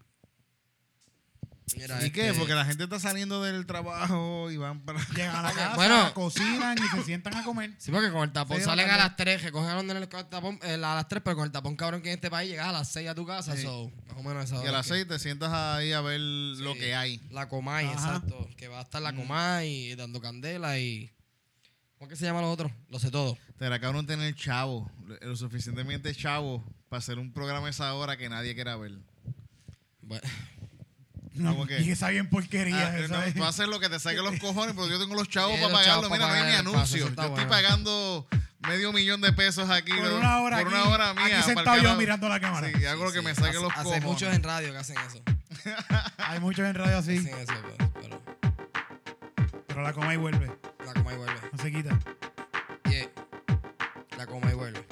[1.78, 2.28] Mira, ¿Y qué?
[2.28, 5.00] este- Porque la gente está saliendo del trabajo y van para.
[5.16, 6.14] Llegan a la casa, bueno.
[6.14, 7.74] cocinan y se sientan a comer.
[7.78, 9.04] Sí, porque con el tapón salen a tarde.
[9.04, 11.46] las 3, recogen a los nenes con el tapón eh, a las 3, pero con
[11.46, 13.64] el tapón cabrón que en este país llegas a las 6 a tu casa, Sí.
[13.64, 16.20] so, más o menos esa Y a las que- 6 te sientas ahí a ver
[16.20, 17.22] lo que hay.
[17.32, 17.94] La Comay, Ajá.
[17.96, 18.50] exacto.
[18.58, 19.18] Que va a estar la Mm.
[19.18, 21.12] Comay dando candela y.
[21.98, 22.72] ¿Cómo es que se llama lo otro?
[22.90, 23.38] Lo sé todo.
[23.60, 28.16] Era cabrón tener chavo, lo, lo suficientemente chavo para hacer un programa a esa hora
[28.16, 28.94] que nadie quiera ver.
[30.02, 30.26] Bueno,
[31.40, 31.80] No, ¿Cómo que?
[31.82, 32.88] y esa bien porquería.
[32.90, 35.28] Ah, esa no, tú haces lo que te saque los cojones, porque yo tengo los
[35.30, 36.04] chavos para pagarlo.
[36.04, 36.98] chavos Mira, para no hay ni anuncio.
[36.98, 37.48] Yo estoy bueno.
[37.50, 38.28] pagando
[38.68, 39.94] medio millón de pesos aquí.
[39.94, 41.24] por una hora Por aquí, una hora mía.
[41.26, 42.70] aquí pa'l sentado yo mirando la cámara.
[42.78, 44.04] Sí, hago lo que sí, me saque hace- los cojones.
[44.04, 45.22] muchos en radio que hacen eso.
[46.18, 48.22] Hay muchos en radio así, Hacen eso, pues, pero
[49.68, 50.52] pero la coma y vuelve.
[50.86, 51.40] la Comay vuelve.
[51.54, 51.98] No se quita.
[52.90, 53.08] Yeah.
[54.18, 54.84] La Comay vuelve.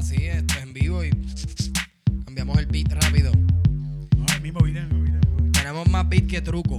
[0.00, 1.10] Así, esto es en vivo y
[2.24, 3.32] cambiamos el beat rápido.
[4.16, 5.52] No, el mismo video, el mismo video, el mismo video.
[5.52, 6.78] Tenemos más beat que truco.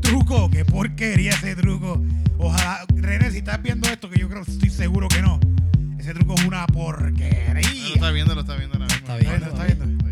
[0.00, 2.00] Truco, qué porquería ese truco.
[2.38, 5.40] Ojalá, René, si estás viendo esto, que yo creo, estoy seguro que no.
[5.98, 7.60] Ese truco es una Lo porquería.
[7.92, 9.00] está viendo, lo está viendo ahora mismo.
[9.00, 9.32] Está bien.
[9.32, 9.84] ¿Está viendo?
[9.84, 10.08] ¿Está viendo?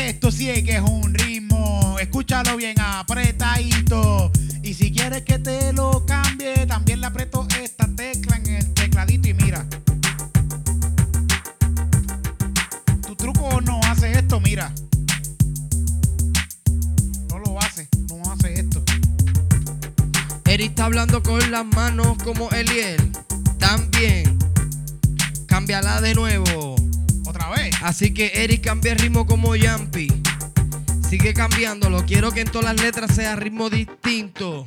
[0.00, 1.07] Esto sí es que es un
[32.38, 34.64] que en todas las letras sea ritmo distinto.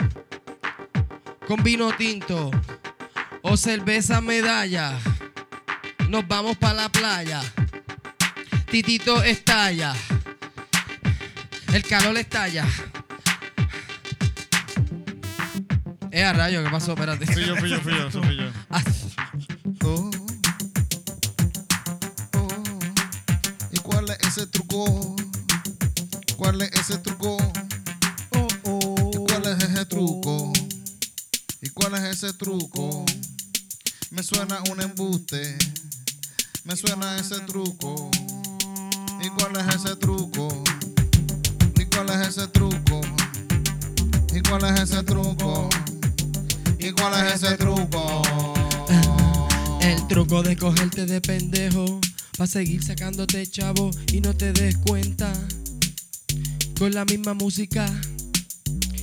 [1.47, 2.51] Con vino tinto.
[3.43, 4.99] O cerveza medalla.
[6.09, 7.41] Nos vamos para la playa.
[8.69, 9.93] Titito estalla.
[11.71, 12.67] El calor está allá.
[16.11, 16.91] Eh, a rayo, ¿qué pasó?
[16.91, 17.25] Espérate.
[17.25, 18.49] Fui yo, fui yo, fui yo, eso fui yo.
[18.69, 18.83] Ah,
[19.85, 20.11] Oh,
[22.33, 22.47] oh.
[23.71, 25.15] ¿Y cuál es ese truco?
[26.41, 27.37] ¿Cuál es ese truco?
[28.31, 29.11] Oh, oh.
[29.13, 30.51] ¿Y cuál es ese truco?
[31.61, 33.05] ¿Y cuál es ese truco?
[34.09, 35.55] Me suena un embuste.
[36.63, 38.09] Me suena ese truco.
[39.21, 40.63] ¿Y cuál es ese truco?
[41.79, 43.01] ¿Y cuál es ese truco?
[44.33, 45.69] ¿Y cuál es ese truco?
[46.79, 48.23] ¿Y cuál es ese truco?
[49.79, 52.01] El truco de cogerte de pendejo.
[52.35, 55.31] Pa' seguir sacándote chavo y no te des cuenta.
[56.81, 57.85] Con la misma música.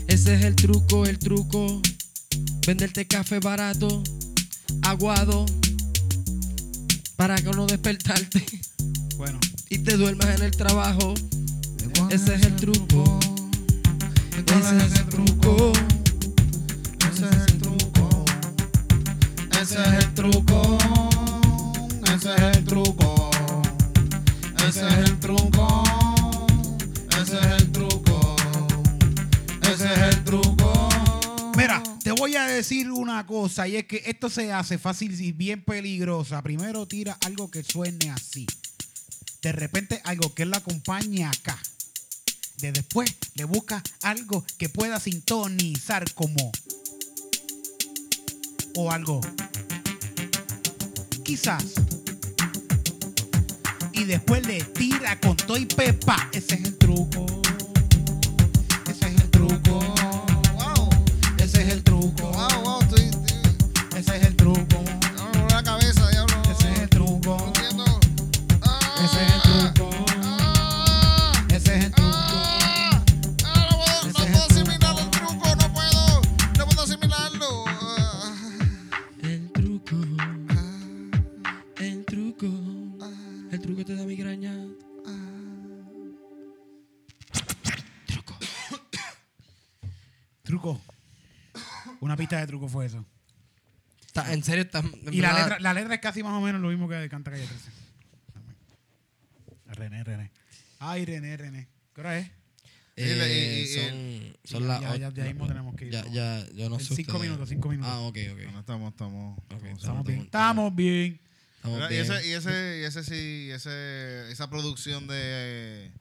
[0.08, 1.80] Ese es el truco, el truco.
[2.66, 4.02] Venderte café barato,
[4.82, 5.46] aguado.
[7.14, 8.44] Para que no despertarte
[9.16, 9.38] Bueno,
[9.70, 11.14] y te duermas en el trabajo.
[11.78, 13.20] ¿Y cuál Ese es el truco.
[14.36, 15.72] ¿Y cuál Ese es ese truco?
[17.12, 18.24] Ese es el truco.
[19.62, 20.97] Ese es el truco.
[32.18, 36.42] Voy a decir una cosa y es que esto se hace fácil y bien peligrosa.
[36.42, 38.44] Primero tira algo que suene así.
[39.40, 41.56] De repente algo que lo acompañe acá.
[42.58, 46.50] De después le busca algo que pueda sintonizar como
[48.74, 49.20] o algo.
[51.22, 51.74] Quizás.
[53.92, 56.28] Y después le tira con toy pepa.
[56.32, 57.26] Ese es el truco.
[61.70, 62.57] El truco.
[92.48, 93.06] Truco fue eso.
[94.06, 94.80] Está- en serio, está.
[94.80, 97.30] en Y la letra, la letra es casi más o menos lo mismo que canta
[97.30, 97.70] Calle 13.
[99.66, 100.30] René, René.
[100.80, 101.68] Ay, René, René.
[101.94, 102.30] ¿Qué hora es?
[102.96, 104.80] Eh, Y- y- y- son son ya- las.
[104.80, 106.12] ya- ya- ocho- ya mismo tenemos que ir, Ya, ¿no?
[106.12, 106.96] ya, yo no sé.
[106.96, 107.92] cinco minutos, cinco minutos.
[107.92, 108.42] Ah, ok, ok.
[108.44, 109.38] Bueno, estamos, estamos.
[109.42, 110.20] Estamos- Estamos bien.
[110.20, 111.20] estamos- Estamos bien.
[111.56, 112.02] Estamos Y bien.
[112.02, 115.92] ese, y ese, y ese sí, ese, esa producción de,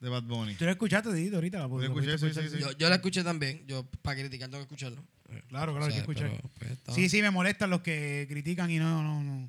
[0.00, 0.54] de Bad Bunny.
[0.54, 1.58] ¿Tú lo escuchaste, Dito, ahorita?
[1.58, 2.58] La Lo escuché, sí, sí, sí.
[2.60, 3.64] Yo, yo la escuché también.
[3.66, 5.02] Yo, para criticar, tengo que escucharlo.
[5.48, 6.30] Claro, claro, O sea, hay que escuchar.
[6.58, 9.48] pero, pues, Sí, sí, me molestan los que critican y no, no, no.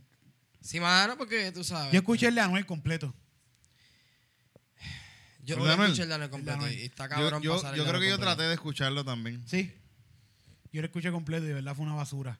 [0.61, 1.91] Sí, mano, porque tú sabes.
[1.91, 3.13] Yo escuché el de Anuel completo.
[5.43, 6.67] Yo ¿El no escuché el de Anuel completo.
[6.69, 9.05] Y está Yo, cabrón yo, pasar el yo de creo que yo traté de escucharlo
[9.05, 9.43] también.
[9.47, 9.71] Sí.
[10.71, 12.39] Yo lo escuché completo y de verdad fue una basura.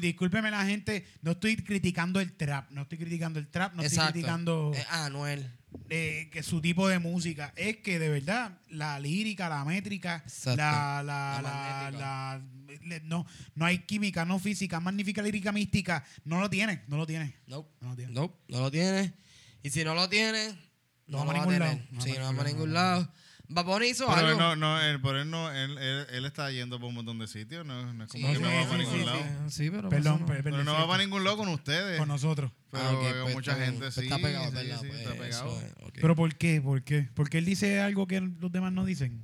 [0.00, 4.06] Discúlpeme la gente, no estoy criticando el trap, no estoy criticando el trap, no estoy
[4.12, 5.50] criticando Eh, Anuel.
[5.90, 7.52] eh, que su tipo de música.
[7.56, 12.40] Es que de verdad la lírica, la métrica, la, la, La
[13.04, 17.34] no, no hay química, no física, magnífica lírica mística, no lo tiene, no lo tiene.
[17.46, 17.70] Nope.
[17.80, 18.12] No lo tiene.
[18.12, 19.12] Nope, no lo tiene.
[19.62, 20.48] Y si no lo tiene,
[21.06, 21.68] No no, vamos a va a ningún tener.
[21.68, 21.88] lado.
[21.90, 23.00] No Sí, vamos no a vamos a ningún ningún lado.
[23.02, 23.12] lado.
[23.50, 24.30] Baboni hizo Pero algo.
[24.32, 27.18] él no, no, él, por él no, él, él, él está yendo por un montón
[27.18, 29.04] de sitios, no, no es como Sí, que no va sí, para ningún sí.
[29.06, 29.18] lado.
[29.48, 31.98] Sí, pero Perdón, per- Pero no va para ningún lado con ustedes.
[31.98, 32.52] con nosotros.
[32.70, 34.02] Pero Ah, con pues mucha gente Pues sí.
[34.02, 34.80] Está pegado, sí, ¿verdad?
[34.82, 35.62] sí, Pues está pegado.
[35.94, 36.60] Pero ¿por qué?
[36.60, 37.08] ¿Por qué?
[37.14, 39.22] Porque él dice algo que los demás no dicen.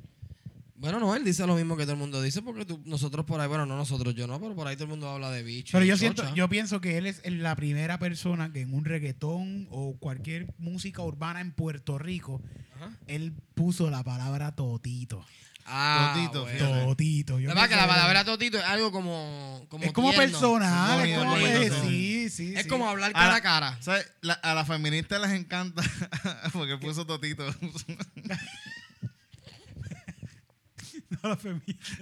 [0.85, 3.41] Bueno, no, él dice lo mismo que todo el mundo dice, porque tú- nosotros por
[3.41, 5.71] ahí, bueno, no nosotros, yo no, pero por ahí todo el mundo habla de bicho.
[5.73, 6.35] Pero yo siento, chocha.
[6.35, 11.01] yo pienso que él es la primera persona que en un reggaetón o cualquier música
[11.01, 12.43] urbana en Puerto Rico,
[12.77, 12.91] Ajá.
[13.07, 15.25] él puso la palabra totito.
[15.67, 16.85] Ah, Totito, bueno.
[16.89, 17.39] Totito.
[17.41, 20.31] Yo La verdad que la palabra totito es algo como, como es como tierno.
[20.31, 22.29] personal, es como bonito, pues, sí.
[22.29, 22.53] sí.
[22.55, 22.69] Es sí.
[22.69, 23.79] como hablar A cara la- a cara.
[23.81, 24.13] ¿Sabes?
[24.21, 25.83] La- a las feministas les encanta
[26.53, 27.47] porque puso Totito.
[31.23, 31.97] No, la feminista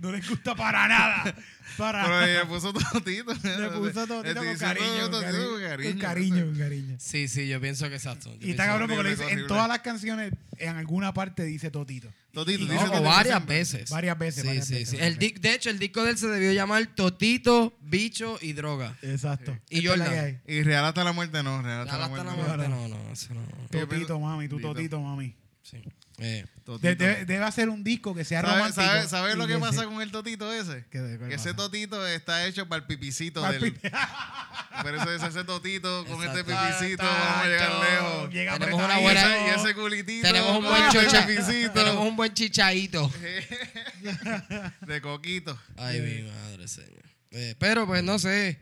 [0.00, 1.34] no les gusta para nada.
[1.78, 3.32] Para Pero ella puso Totito.
[3.32, 5.50] Le puso totito con cariño, con cariño,
[5.92, 6.96] con cariño, con cariño.
[6.98, 8.30] Sí, sí, yo pienso que exacto.
[8.38, 11.70] Yo Y está cabrón porque le dice, en todas las canciones, en alguna parte dice
[11.70, 12.12] Totito.
[12.32, 13.88] Totito, Y- dice No, Totito o varias veces.
[13.90, 14.96] Varias veces, Sí, varias sí, veces, sí.
[14.96, 18.52] varias El di- de hecho, el disco de él se debió llamar Totito, Bicho y
[18.52, 18.98] Droga.
[19.00, 19.56] Exacto.
[19.70, 20.40] Y hay.
[20.46, 21.62] Y Real hasta la muerte no.
[21.62, 22.88] Real hasta la hasta la muerte no.
[22.88, 23.40] no, no, eso no.
[23.70, 24.74] Totito, mami, tu Totito.
[24.74, 25.34] Totito, mami.
[25.64, 25.82] Sí.
[26.18, 26.44] Eh.
[26.80, 28.86] De- debe, debe hacer un disco que sea ¿Sabes romántico.
[28.86, 30.84] sabe, sabe lo que pasa se- con el totito ese?
[30.90, 33.74] ¿Qué- qué que ese totito está hecho para el pipicito Para del.
[33.74, 33.90] pipi-
[35.16, 38.30] es ese totito con este pipicito vamos a llegar lejos.
[38.30, 41.26] llega Tenemos una Y buena- ese, y ese culitito tenemos un buen chocha.
[41.26, 43.10] pipicito Tenemos un buen chichaíto.
[44.86, 45.58] de coquito.
[45.76, 47.02] Ay, mi madre, señor.
[47.32, 48.60] Eh, pero pues no sé.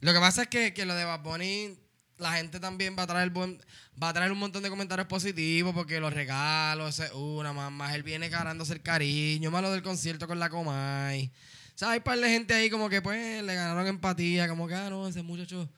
[0.00, 1.78] Lo que pasa es que, que lo de Bad Bunny,
[2.22, 3.60] la gente también va a traer buen,
[4.02, 7.94] va a traer un montón de comentarios positivos porque los regalos, es una, más, más
[7.94, 11.30] él viene ganándose el cariño, más lo del concierto con la Comay.
[11.74, 14.74] O sea, hay par de gente ahí como que pues le ganaron empatía, como que
[14.74, 15.68] ah, no, ese muchacho.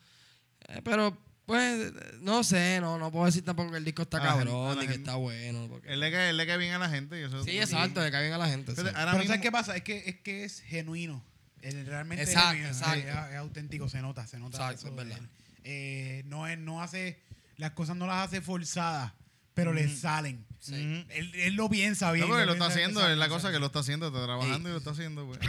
[0.68, 1.16] Eh, pero
[1.47, 4.86] pues no sé, no, no puedo decir tampoco que el disco está la cabrón ni
[4.86, 5.66] que está bueno.
[5.68, 7.20] porque- Él le cae, él le cae bien a la gente.
[7.20, 8.72] Y eso Sí, exacto, le cae bien a la gente.
[8.72, 8.80] sí.
[8.80, 9.76] Fíjate, ahora Pero mismo- ¿sabes qué pasa?
[9.76, 11.22] Es que es, que es genuino.
[11.62, 12.99] Él realmente Exacto, es, genuino, exacto.
[13.26, 14.57] Es, es auténtico, se nota, se nota.
[14.57, 15.18] Exacto, eso es verdad.
[15.18, 15.28] él.
[15.64, 17.20] Eh, no, es, no hace,
[17.56, 19.12] las cosas no las hace forzadas,
[19.54, 20.46] pero le salen.
[20.60, 21.06] Sí.
[21.10, 22.26] Él, él lo piensa bien.
[22.26, 24.72] No, porque lo está haciendo, es la cosa que lo está haciendo, está trabajando y
[24.72, 25.40] lo está haciendo, pues.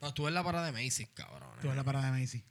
[0.00, 1.48] No, estuve en la parada de Macy's, cabrón.
[1.60, 2.44] Tú eres la parada de Macy.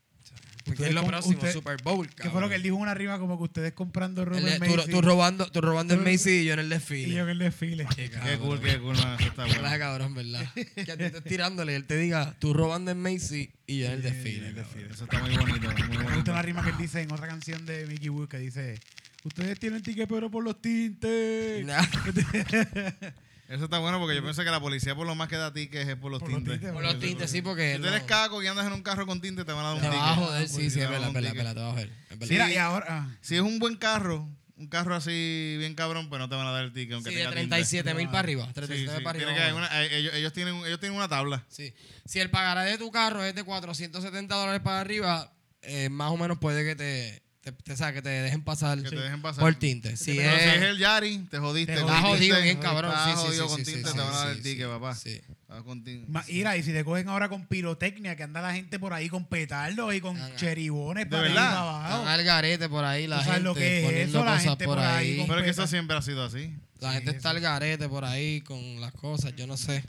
[0.63, 1.35] ¿Qué Ustedes es lo próximo?
[1.37, 3.19] usted- Super Bowl, ¿Qué fue lo que él dijo una arriba?
[3.19, 4.91] Como que ustedes comprando ropa en tú, Macy.
[4.91, 7.19] tú robando, tú robando el Tú- Macy's y yo en el y yo desfile.
[7.19, 7.87] en el desfile.
[7.95, 9.61] Qué Qué cool, qué cool, man, eso está bueno.
[9.77, 10.45] cabrón, ¿verdad?
[10.75, 13.79] Que a ti te estés tirándole y él te diga, tú robando en Macy's y
[13.79, 14.53] yo en el desfile.
[14.53, 14.91] cabrón.
[14.91, 17.65] Eso está muy bonito, muy Me gusta una rima que él dice en otra canción
[17.65, 18.79] de Mickey Wood que dice:
[19.25, 21.65] Ustedes tienen ticket, pero por los tintes.
[21.65, 21.81] Nah,
[23.53, 25.87] Eso está bueno porque yo pienso que la policía por lo más que da tickets
[25.89, 26.53] es por los Por los tintes.
[26.59, 29.05] tintes, Por los tintes, sí, porque Si tú eres caco y andas en un carro
[29.05, 30.01] con tinte, te van a dar un te ticket.
[30.01, 31.89] va a joder, sí, Te sí, es verdad, es te va a joder.
[32.29, 32.85] Mira, y ahora.
[32.89, 34.27] ah, Si es un buen carro,
[34.57, 36.93] un carro así bien cabrón, pues no te van a dar el ticket.
[36.95, 37.47] Aunque Sí, de tenga tinte.
[37.49, 38.45] 37 mil para arriba.
[38.47, 39.45] Sí, 37 sí, para tiene arriba.
[39.45, 41.43] que haber una- ellos, ellos tienen, ellos tienen una tabla.
[41.49, 41.73] Sí.
[42.05, 45.31] Si el pagaré de tu carro es de 470 dólares para arriba,
[45.61, 48.81] eh, más o menos puede que te, te, te- o sea, que te dejen pasar,
[48.81, 49.41] Que te dejen pasar.
[49.41, 49.95] por tinte.
[49.97, 51.75] Si Pero si es, es el Yari, te jodiste.
[51.75, 52.91] Te jodido bien cabrón.
[52.91, 54.43] Estás Sí, sí, jodido sí, con sí, tinte, sí, te van a dar sí, el
[54.43, 54.95] ticket, sí, papá.
[54.95, 55.21] sí.
[55.41, 56.05] Estás con tinte.
[56.11, 59.09] ma- Mira, y si te cogen ahora con pirotecnia, que anda la gente por ahí
[59.09, 61.57] con petardos y con Ah, cheribones ¿De para verdad?
[61.57, 62.07] abajo.
[62.07, 64.25] Al garete por ahí, la ¿Tú sabes gente lo que es poniendo eso?
[64.25, 66.53] La cosas gente por por ahí Pero es que eso siempre ha sido así.
[66.79, 69.83] La Sí, gente está al garete por ahí con las cosas, yo no sé.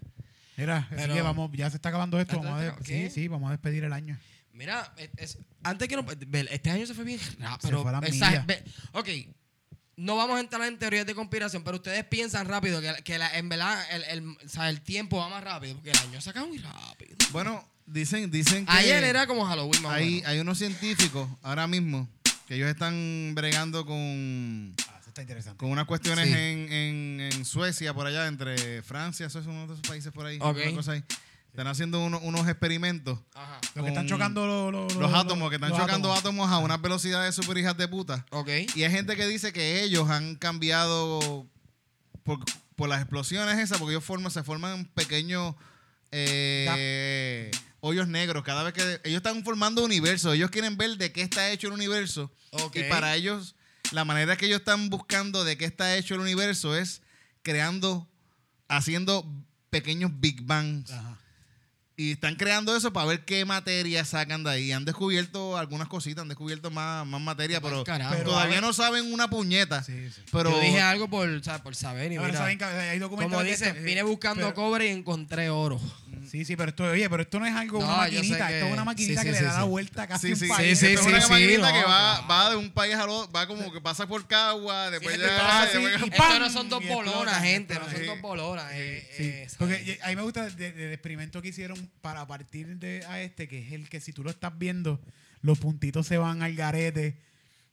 [0.57, 2.37] Mira, así Pero- que vamos, ya se está acabando esto.
[2.37, 4.17] ¿Ya Vamos a sí, sí, vamos a despedir el año.
[4.53, 6.07] Mira, es- antes que no.
[6.51, 7.83] Este año se fue bien rápido.
[7.85, 8.45] Pero, esa-
[8.93, 9.09] ok,
[9.97, 13.37] no vamos a entrar en teorías de conspiración, pero ustedes piensan rápido que, que la-
[13.39, 16.31] en verdad el, el, o sea, el tiempo va más rápido, porque el año se
[16.31, 17.17] acaba muy rápido.
[17.33, 22.09] Bueno, dicen, dicen que Ayer era como Halloween, más hay, unos científicos ahora mismo
[22.49, 25.57] que ellos están bregando con, Ah, eso está interesante.
[25.59, 26.33] con unas cuestiones Sí.
[26.35, 30.27] en, en, en Suecia, por allá, entre Francia, eso es uno de esos países por
[30.27, 30.39] ahí.
[30.41, 30.59] Ok.
[30.67, 31.05] una cosa ahí.
[31.55, 33.17] Están haciendo uno- unos experimentos.
[33.33, 33.61] Ajá.
[33.77, 36.51] Los que están chocando lo- lo- lo- Los lo- átomos, que están los chocando átomos.
[36.51, 38.27] a unas velocidades super hijas de puta.
[38.33, 38.49] Ok.
[38.75, 41.47] Y hay gente que dice que ellos han cambiado
[42.25, 42.41] por,
[42.75, 45.55] por las explosiones esas, porque ellos forman, se forman pequeños
[46.11, 48.43] eh, hoyos negros.
[48.43, 51.73] Cada vez que ellos están formando universos, ellos quieren ver de qué está hecho el
[51.75, 52.33] universo.
[52.51, 52.77] Ok.
[52.77, 53.55] Y para ellos,
[53.93, 57.01] la manera que ellos están buscando de qué está hecho el universo es
[57.43, 58.09] creando,
[58.67, 59.25] haciendo
[59.71, 60.91] pequeños Big Bangs.
[60.91, 61.19] Ajá.
[61.97, 64.73] Y están creando eso para ver qué materia sacan de ahí.
[64.73, 68.15] Han descubierto algunas cositas, han descubierto más, más materia, pero, carajo.
[68.17, 69.81] Pero todavía no saben una puñeta.
[69.85, 70.23] Sí, sí.
[70.33, 73.43] Pero Yo dije algo por, o sea, por saber y mira, saben que hay como
[73.43, 75.81] de dice, esto, eh, vine buscando pero- cobre y encontré oro.
[76.29, 78.67] Sí, sí, pero esto, oye, pero esto no es algo, No, una maquinita, que- esto
[78.67, 79.69] es una maquinita sí, que sí, le sí, da la sí.
[79.69, 80.79] vuelta casi Sí, un sí, país.
[80.79, 83.33] sí, Esto es sí, una sí, maquinita no, que va, de un país al otro,
[83.33, 85.27] va como que pasa por Cagua, después ya...
[85.27, 88.71] está así, después- y Esto no son dos bolonas, gente, no son dos bolonas.
[88.73, 90.03] eh, Sí, eh, porque ¿sabes?
[90.03, 93.73] a mí me gusta del experimento que hicieron para partir de a este, que es
[93.73, 95.01] el que si tú lo estás viendo,
[95.43, 97.21] los puntitos se van al garete,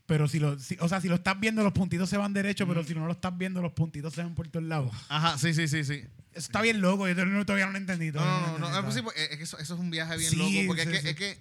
[0.05, 2.67] pero si lo, si- o sea, si lo estás viendo, los puntitos se van derecho,
[2.67, 4.91] pero si no lo estás viendo, los puntitos se van por todos lados.
[5.07, 6.03] Ajá, sí, sí, sí, sí.
[6.33, 8.11] Eso está bien loco, yo todavía no- no lo entendí.
[8.11, 10.37] No, no, no, no, entendí, es, es que eso, eso es un viaje bien Sí,
[10.37, 11.07] loco, porque sí, es, que, sí.
[11.09, 11.39] es que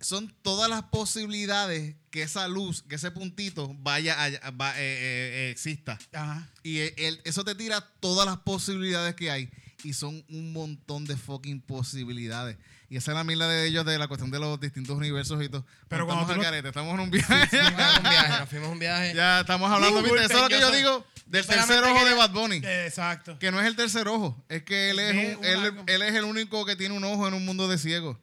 [0.00, 5.30] son todas las posibilidades que esa luz, que ese puntito vaya, a- va- eh, eh,
[5.46, 5.98] eh, exista.
[6.12, 6.48] Ajá.
[6.62, 9.50] Y el- eso te tira todas las posibilidades que hay.
[9.84, 12.56] Y son un montón de fucking posibilidades.
[12.90, 15.48] Y esa es la mila de ellos de la cuestión de los distintos universos y
[15.50, 15.64] todo.
[15.88, 17.46] Pero estamos cuando al tú lo- garete, estamos en un viaje.
[17.48, 19.14] Fuimos a un viaje, nos fuimos a un viaje.
[19.14, 20.24] ya estamos hablando, ¿viste?
[20.24, 22.56] Eso es lo que yo digo del tercer ojo de Bad Bunny.
[22.64, 23.38] Exacto.
[23.38, 24.42] Que no es el tercer ojo.
[24.48, 25.44] Es que él es, un-
[25.86, 28.16] él, es el único que tiene un ojo en un mundo de ciegos.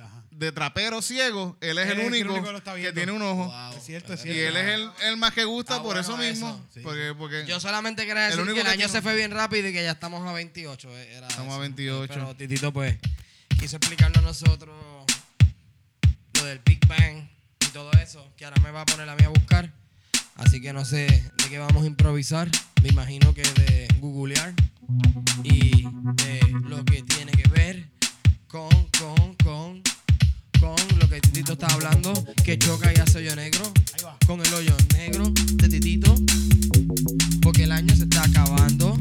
[0.00, 0.22] Ajá.
[0.30, 3.46] De trapero ciego, él es Él el es el único, único que tiene un ojo.
[3.46, 3.76] Wow.
[3.76, 4.48] Es cierto, es Y cierto.
[4.50, 6.48] él es el, el más que gusta Está por eso mismo.
[6.50, 6.64] eso.
[6.74, 9.16] Sí, porque, porque Yo solamente quería El único que el que año tiene- se fue
[9.16, 10.88] bien rápido y que ya estamos a 28.
[10.96, 11.60] eh, Era Estamos a eso.
[11.62, 12.14] 28.
[12.14, 12.96] Pero Titito, pues,
[13.58, 14.74] quiso explicarnos a nosotros
[16.34, 17.28] lo del Big Bang
[17.60, 19.72] y todo eso, que ahora me va a poner a mí a buscar.
[20.36, 22.50] Así que no sé de qué vamos a improvisar.
[22.82, 24.54] Me imagino que de googlear
[25.42, 27.88] y de lo que tiene que ver
[28.46, 29.82] con, con, con,
[30.60, 32.12] con lo que Titito está hablando,
[32.44, 33.72] que choca y hace hoyo negro.
[34.26, 36.14] Con el hoyo negro de Titito,
[37.42, 38.98] porque el año se está acabando.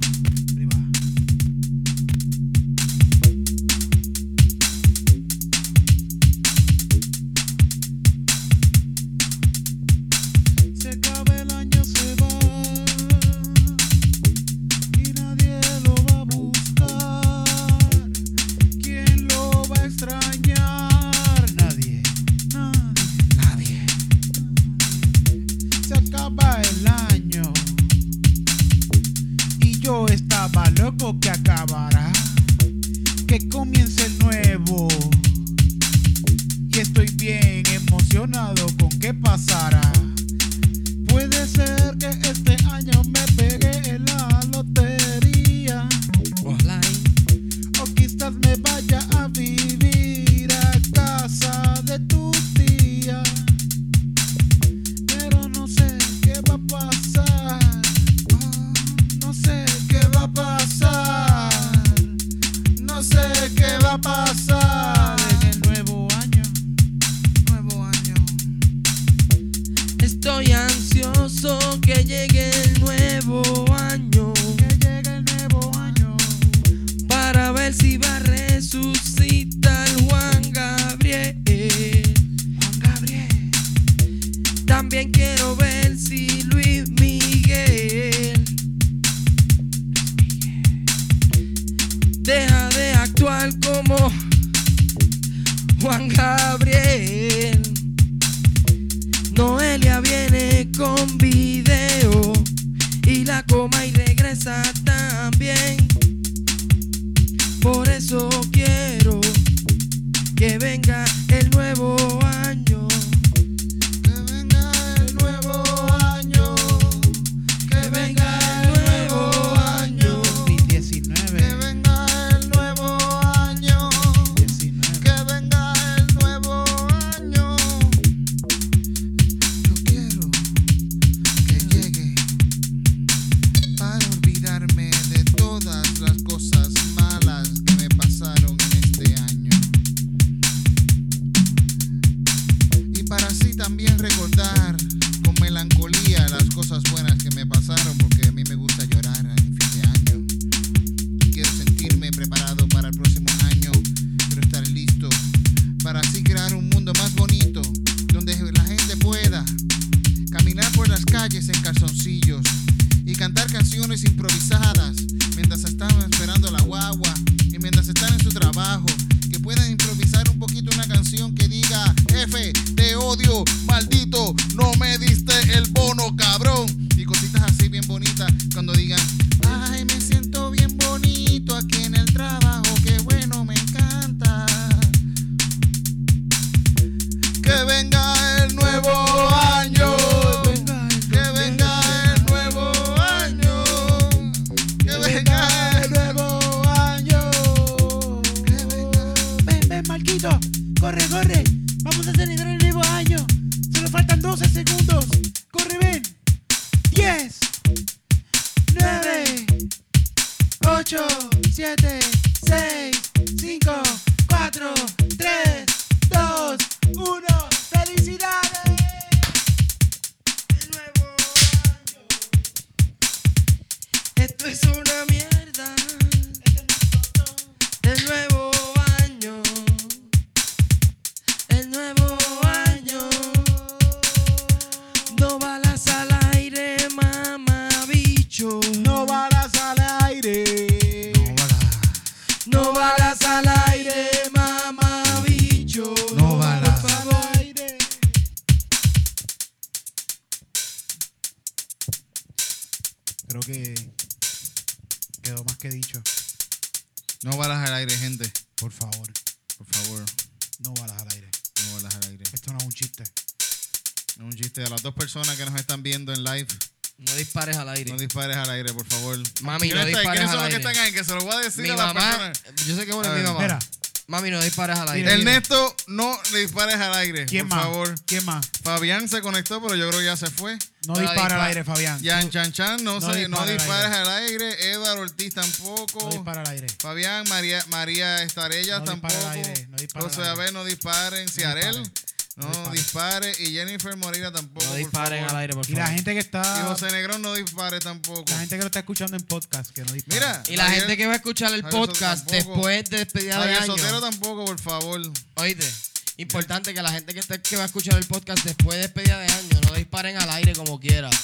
[267.35, 267.91] dispares al aire.
[267.91, 269.17] No dispares al aire, por favor.
[269.41, 270.53] Mami, no dispares ¿quiénes al son aire.
[270.57, 270.91] los que están ahí?
[270.93, 272.41] Que se los voy a decir Mi a las mamá- personas.
[272.65, 273.39] Yo sé que bueno es mi mamá.
[273.41, 273.59] Espera,
[274.07, 275.11] Mami, no dispares al aire.
[275.13, 277.65] Ernesto, no le dispares al aire, ¿quién por más?
[277.65, 277.95] favor.
[278.05, 278.45] ¿Quién más?
[278.63, 280.57] Fabián se conectó, pero yo creo que ya se fue.
[280.87, 281.35] No No dispara.
[281.41, 281.99] al aire, Fabián.
[282.03, 284.71] Yan Chan Chan, no, No se, no al dispares al aire.
[284.71, 286.01] Eduardo Ortiz tampoco.
[286.05, 286.67] No dispara al aire.
[286.79, 290.31] Fabián, María, María Estarellas No dispara al aire, no dispara al José aire.
[290.33, 291.27] Abel, no disparen.
[291.27, 291.91] Ciarel
[292.35, 293.31] no, No dispare.
[293.39, 294.65] Y Jennifer Moreira tampoco.
[294.65, 295.35] No disparen favor.
[295.35, 295.95] al aire, por Y la favor.
[295.95, 296.63] gente que Y está.
[296.65, 298.25] José Negrón no dispare tampoco.
[298.29, 300.15] La gente que lo está escuchando en podcast, que no dispara.
[300.19, 300.43] Mira.
[300.49, 303.41] Y la Javier- gente que va a escuchar el Javier podcast después de despedida de
[303.53, 303.77] Javier año.
[303.77, 305.01] Sotero tampoco, por favor.
[305.35, 305.71] Oíste,
[306.17, 309.17] importante que la gente que, esté- que va a escuchar el podcast después de despedida
[309.19, 311.09] de año no disparen al aire como quiera.
[311.09, 311.17] No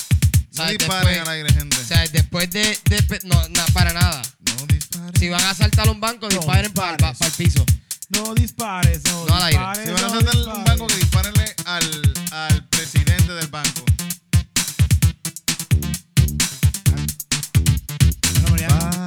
[0.64, 0.78] ¿Sabes?
[0.80, 1.78] disparen Después- al aire, gente.
[1.78, 2.78] O sea, después de.
[2.86, 4.22] despe- no, na- para nada.
[4.40, 5.12] no disparen.
[5.20, 7.22] Si van a saltar un banco, No disparen para dispares.
[7.40, 7.66] el piso.
[8.14, 9.86] No dispares, no, no dispares, al aire.
[9.86, 13.86] Si van a hacer un banco, que dispárenle al, al presidente del banco.
[18.48, 18.50] Ah.
[18.50, 19.01] Bueno,